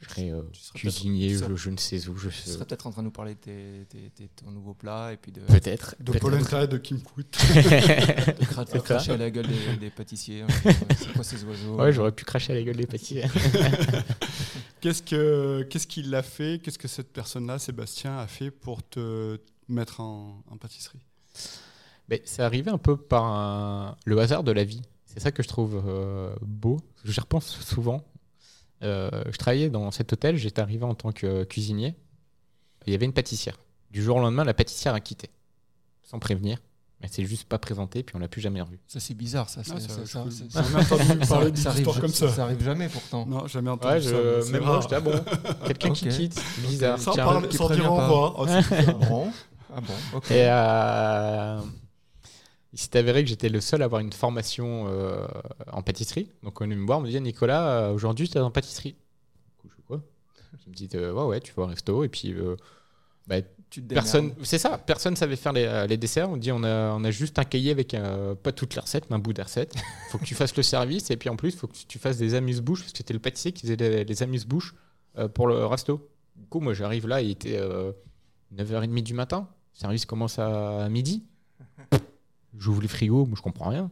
[0.00, 0.42] Je serais euh,
[0.74, 2.16] cuisinier, je, je ne sais où.
[2.16, 4.72] Je Tu serais peut-être en train de nous parler de tes, tes- tes- ton nouveau
[4.72, 5.96] plat et puis de, Peut-être.
[5.98, 6.20] De peut-être.
[6.22, 7.26] Polenta et de Kim Kout.
[7.32, 10.42] de cra- cracher à la gueule des, des pâtissiers.
[10.42, 10.46] hein.
[10.96, 13.24] C'est quoi ces oiseaux Ouais, j'aurais pu cracher à la gueule des pâtissiers.
[14.80, 19.38] Qu'est-ce que qu'est-ce qu'il a fait Qu'est-ce que cette personne-là, Sébastien, a fait pour te
[19.68, 21.00] mettre en, en pâtisserie?
[22.08, 24.82] Mais c'est arrivé un peu par un- le hasard de la vie.
[25.06, 26.78] C'est ça que je trouve euh, beau.
[27.04, 28.04] J'y repense souvent.
[28.82, 31.94] Euh, je travaillais dans cet hôtel, j'étais arrivé en tant que cuisinier.
[32.86, 33.56] Il y avait une pâtissière.
[33.90, 35.30] Du jour au lendemain, la pâtissière a quitté.
[36.02, 36.58] Sans prévenir.
[37.00, 38.80] Elle s'est juste pas présentée, puis on l'a plus jamais revue.
[38.88, 39.60] Ça, c'est bizarre, ça.
[39.60, 42.28] Ah, ça, ça, jamais entendu ça- parler ça arrive- d'histoires comme ça.
[42.28, 43.24] Ça arrive jamais pourtant.
[43.24, 44.10] Non, jamais entendu Ouais, ça.
[44.10, 45.12] je, c'est même moi, j'étais ah bon?
[45.66, 46.14] Quelqu'un qui Ok.
[46.14, 46.98] quitte, bizarre.
[46.98, 48.02] Sans, Tiens, parler, qui sans dire au pas.
[48.08, 48.34] revoir.
[48.38, 48.46] Oh.
[49.08, 49.30] Bon?
[49.72, 50.30] Ah bon, ok.
[50.32, 51.60] Et euh,
[52.72, 55.26] il s'est avéré que j'étais le seul à avoir une formation euh,
[55.72, 56.30] en pâtisserie.
[56.42, 58.50] Donc on est venu me voir, on me dit Nicolas, euh, aujourd'hui tu es en
[58.50, 58.92] pâtisserie.
[58.92, 60.02] Du coup, je fais quoi?
[60.64, 62.56] Je me dis euh, ouais ouais, tu vas au resto et puis euh,
[63.26, 63.36] bah,
[63.70, 64.04] Tu te démerdes.
[64.04, 66.28] personne, c'est ça, personne savait faire les, les desserts.
[66.28, 67.96] On dit on a, on a juste un cahier avec
[68.42, 69.74] pas toutes les recettes, mais un bout des recettes.
[70.10, 72.34] faut que tu fasses le service et puis en plus faut que tu fasses des
[72.34, 74.74] amuse-bouches parce que c'était le pâtissier qui faisait les, les amuse-bouches
[75.34, 76.06] pour le resto.
[76.36, 77.92] Du coup moi j'arrive là, il était euh,
[78.54, 79.48] 9h30 du matin.
[79.74, 81.24] Le service commence à midi.
[82.58, 83.90] J'ouvre les frigos, moi je comprends rien.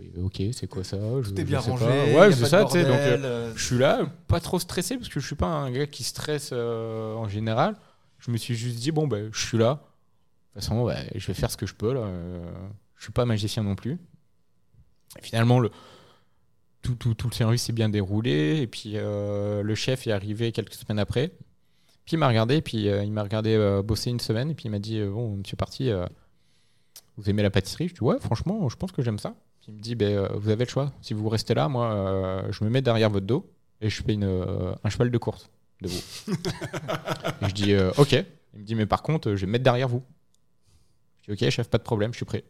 [0.00, 0.96] Je dis, ok, c'est quoi ça?
[0.96, 1.84] Je- Tout est je bien sais rangé.
[1.86, 1.90] pas.
[2.20, 2.82] Ouais, c'est ça, tu sais.
[2.84, 5.70] Donc, euh, euh, je suis là, pas trop stressé parce que je suis pas un
[5.72, 7.74] gars qui stresse euh, en général.
[8.20, 9.74] Je me suis juste dit, bon, ben, je suis là.
[10.54, 11.92] De toute façon, ouais, je vais faire ce que je peux.
[11.94, 12.06] Là.
[12.96, 13.98] Je suis pas magicien non plus.
[15.18, 15.70] Et finalement, le,
[16.82, 18.58] tout, tout, tout le service s'est bien déroulé.
[18.60, 21.28] Et puis, euh, le chef est arrivé quelques semaines après.
[22.04, 22.60] Puis, il m'a regardé.
[22.60, 24.50] Puis, il m'a regardé bosser une semaine.
[24.50, 25.90] Et puis, il m'a dit, bon, monsieur Parti,
[27.18, 29.34] vous aimez la pâtisserie Je dis, ouais, franchement, je pense que j'aime ça.
[29.66, 30.92] Il me dit, ben, euh, vous avez le choix.
[31.02, 33.52] Si vous restez là, moi, euh, je me mets derrière votre dos
[33.82, 35.50] et je fais une, euh, un cheval de course
[35.82, 36.00] de vous.
[37.42, 38.12] et je dis euh, ok.
[38.54, 40.02] Il me dit mais par contre, je vais me mettre derrière vous.
[41.26, 42.44] Je dis ok, chef, pas de problème, je suis prêt.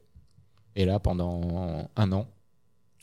[0.76, 2.28] Et là, pendant un an,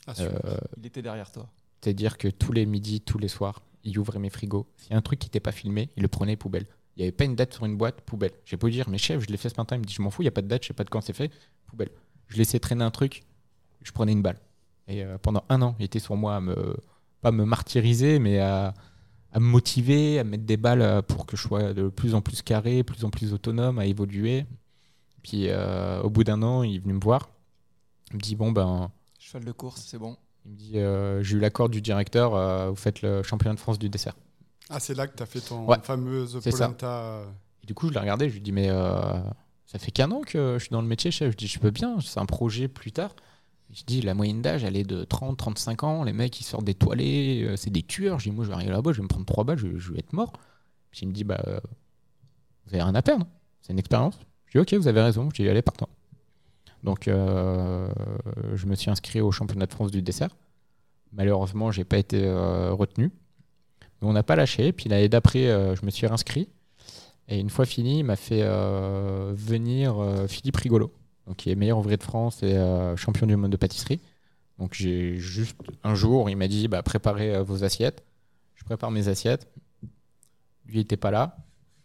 [0.06, 1.46] Ah, euh, Il était derrière toi.
[1.82, 4.66] c'est-à-dire que tous les midis, tous les soirs, il ouvrait mes frigos.
[4.78, 6.66] S'il y a un truc qui n'était pas filmé, il le prenait poubelle.
[6.96, 8.32] Il n'y avait pas une date sur une boîte, poubelle.
[8.44, 9.76] J'ai beau dire, mais chef, je l'ai fait ce matin.
[9.76, 10.84] Il me dit, je m'en fous, il n'y a pas de date, je sais pas
[10.84, 11.30] de quand c'est fait,
[11.66, 11.90] poubelle.
[12.28, 13.24] Je laissais traîner un truc,
[13.82, 14.38] je prenais une balle.
[14.88, 16.76] Et euh, pendant un an, il était sur moi à me,
[17.20, 18.72] pas me martyriser, mais à,
[19.32, 22.14] à me motiver, à me mettre des balles euh, pour que je sois de plus
[22.14, 24.46] en plus carré, plus en plus autonome, à évoluer.
[25.22, 27.28] Puis euh, au bout d'un an, il est venu me voir.
[28.12, 30.16] Il me dit, bon, ben, Cheval de course, c'est bon.
[30.46, 33.78] il me dit, euh, j'ai eu l'accord du directeur, vous faites le championnat de France
[33.78, 34.14] du dessert.
[34.70, 35.76] Ah, c'est là que tu as fait ton Ouais.
[35.82, 37.22] fameuse polenta.
[37.62, 39.20] Et du coup, je l'ai regardé, je lui dis, mais euh,
[39.66, 41.32] ça fait qu'un an que je suis dans le métier, chef.
[41.32, 43.14] Je dis, je peux bien, c'est un projet plus tard.
[43.72, 46.04] Je dis, la moyenne d'âge, elle est de 30, 35 ans.
[46.04, 48.18] Les mecs, ils sortent des toilets, euh, c'est des tueurs.
[48.18, 49.92] Je dis, moi, je vais arriver là-bas, je vais me prendre trois balles, je, je
[49.92, 50.32] vais être mort.
[50.90, 51.58] Puis il me dit, bah, euh,
[52.66, 53.26] vous avez rien à perdre,
[53.60, 54.18] c'est une expérience.
[54.46, 55.28] Je dis, ok, vous avez raison.
[55.30, 55.88] Je dis, allez, partant.
[56.84, 57.88] Donc, euh,
[58.54, 60.30] je me suis inscrit au championnat de France du dessert.
[61.12, 63.10] Malheureusement, j'ai pas été euh, retenu.
[64.00, 64.72] Mais on n'a pas lâché.
[64.72, 66.48] Puis l'année d'après, euh, je me suis réinscrit.
[67.28, 70.92] Et une fois fini, il m'a fait euh, venir euh, Philippe Rigolo,
[71.26, 72.56] donc qui est meilleur ouvrier de France et
[72.96, 74.00] champion du monde de pâtisserie.
[74.58, 78.04] Donc j'ai juste un jour, il m'a dit bah, préparez vos assiettes.
[78.54, 79.48] Je prépare mes assiettes.
[80.66, 81.36] Lui n'était pas là.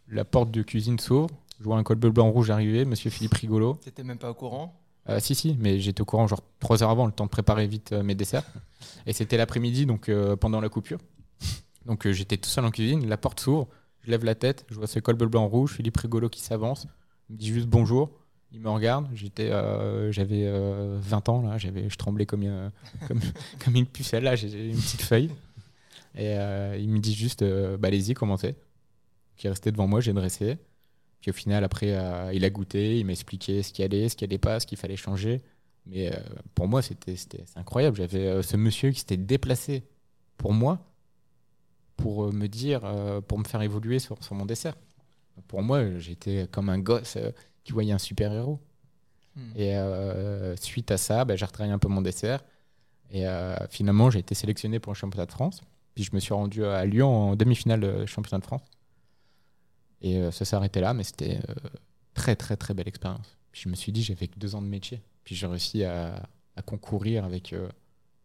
[0.08, 1.28] La porte de cuisine s'ouvre.
[1.58, 3.74] Je vois un col bleu blanc rouge arriver, Monsieur Philippe Rigolo.
[3.82, 4.82] T'étais même pas au courant?
[5.08, 7.66] Euh, si, si, mais j'étais au courant genre trois heures avant, le temps de préparer
[7.66, 8.44] vite euh, mes desserts.
[9.06, 10.98] Et c'était l'après-midi, donc euh, pendant la coupure.
[11.86, 13.68] Donc euh, j'étais tout seul en cuisine, la porte s'ouvre,
[14.02, 16.86] je lève la tête, je vois ce col blanc rouge, Philippe Rigolo qui s'avance,
[17.28, 18.10] il me dit juste bonjour,
[18.52, 22.70] il me regarde, j'étais, euh, j'avais euh, 20 ans là, j'avais, je tremblais comme, une-
[23.08, 23.20] comme,
[23.64, 25.30] comme une pucelle là, j'ai une petite feuille.
[26.14, 28.54] Et euh, il me dit juste, euh, bah, allez-y, commencez.
[29.36, 30.58] Qui est resté devant moi, j'ai dressé.
[31.20, 34.16] Puis au final, après, euh, il a goûté, il m'a expliqué ce qui allait, ce
[34.16, 35.42] qui allait pas, ce qu'il fallait changer.
[35.86, 36.18] Mais euh,
[36.54, 37.16] pour moi, c'était
[37.56, 37.96] incroyable.
[37.96, 39.84] J'avais euh, ce monsieur qui s'était déplacé
[40.36, 40.80] pour moi,
[41.96, 44.74] pour euh, me dire, euh, pour me faire évoluer sur, sur mon dessert.
[45.48, 47.30] Pour moi, j'étais comme un gosse euh,
[47.64, 48.60] qui voyait un super-héros.
[49.36, 49.52] Hmm.
[49.56, 52.44] Et euh, suite à ça, bah, j'ai retravaillé un peu mon dessert.
[53.10, 55.60] Et euh, finalement, j'ai été sélectionné pour le championnat de France.
[55.94, 58.62] Puis je me suis rendu à Lyon en demi-finale de championnat de France.
[60.00, 61.54] Et euh, ça s'est arrêté là, mais c'était euh,
[62.14, 63.38] très, très, très belle expérience.
[63.52, 65.02] Puis je me suis dit, j'avais que deux ans de métier.
[65.24, 66.22] Puis j'ai réussi à,
[66.56, 67.68] à concourir avec euh,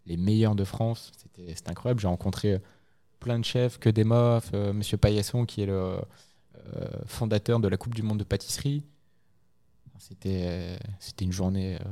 [0.05, 1.11] les meilleurs de France.
[1.17, 1.99] C'était incroyable.
[1.99, 2.59] J'ai rencontré euh,
[3.19, 5.73] plein de chefs, que des mofs, euh, Monsieur Paillasson, qui est le
[6.75, 8.83] euh, fondateur de la Coupe du Monde de pâtisserie.
[9.99, 11.85] C'était euh, c'était une journée euh,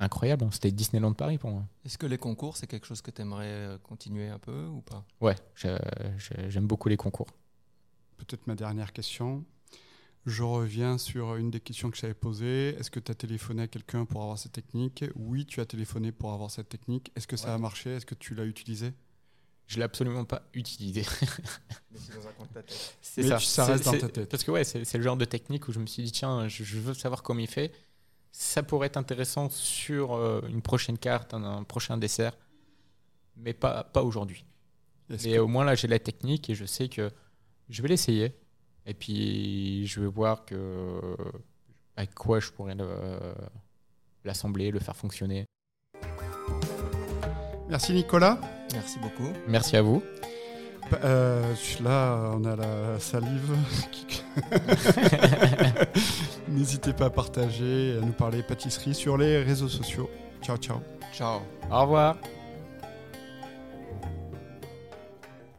[0.00, 0.44] incroyable.
[0.44, 0.48] hein.
[0.52, 1.64] C'était Disneyland Paris pour moi.
[1.84, 5.04] Est-ce que les concours, c'est quelque chose que tu aimerais continuer un peu ou pas?
[5.20, 5.36] Ouais,
[6.48, 7.28] j'aime beaucoup les concours.
[8.16, 9.44] Peut-être ma dernière question.
[10.24, 12.76] Je reviens sur une des questions que j'avais posées.
[12.78, 15.04] Est-ce que tu as téléphoné à quelqu'un pour avoir cette technique?
[15.16, 17.10] Oui, tu as téléphoné pour avoir cette technique.
[17.16, 17.54] Est-ce que ça Ouais.
[17.54, 17.90] a marché?
[17.90, 18.92] Est-ce que tu l'as utilisé
[19.72, 21.02] Je l'ai absolument pas utilisé.
[21.90, 22.96] Mais c'est dans un coin de ta tête.
[23.00, 23.36] C'est Mais ça.
[23.38, 24.28] tu- ça C'est- reste dans c'est- ta tête.
[24.28, 26.62] Parce que ouais, c'est le genre de technique où je me suis dit tiens, je,
[26.64, 27.72] je veux savoir comment il fait.
[28.32, 32.36] Ça pourrait être intéressant sur euh, une prochaine carte, un, un prochain dessert,
[33.36, 34.44] mais pas pas aujourd'hui.
[35.10, 37.10] Et que- au moins là, j'ai la technique et je sais que
[37.68, 38.34] je vais l'essayer.
[38.86, 41.16] Et puis je vais voir que
[41.96, 43.34] avec quoi je pourrais le-
[44.24, 45.46] l'assembler, le faire fonctionner.
[47.72, 48.38] Merci Nicolas.
[48.74, 49.32] Merci beaucoup.
[49.48, 50.02] Merci à vous.
[50.90, 53.56] Bah, euh, là, on a la salive.
[56.48, 60.10] N'hésitez pas à partager et à nous parler pâtisserie sur les réseaux sociaux.
[60.42, 60.80] Ciao, ciao.
[61.14, 61.40] Ciao.
[61.70, 62.18] Au revoir.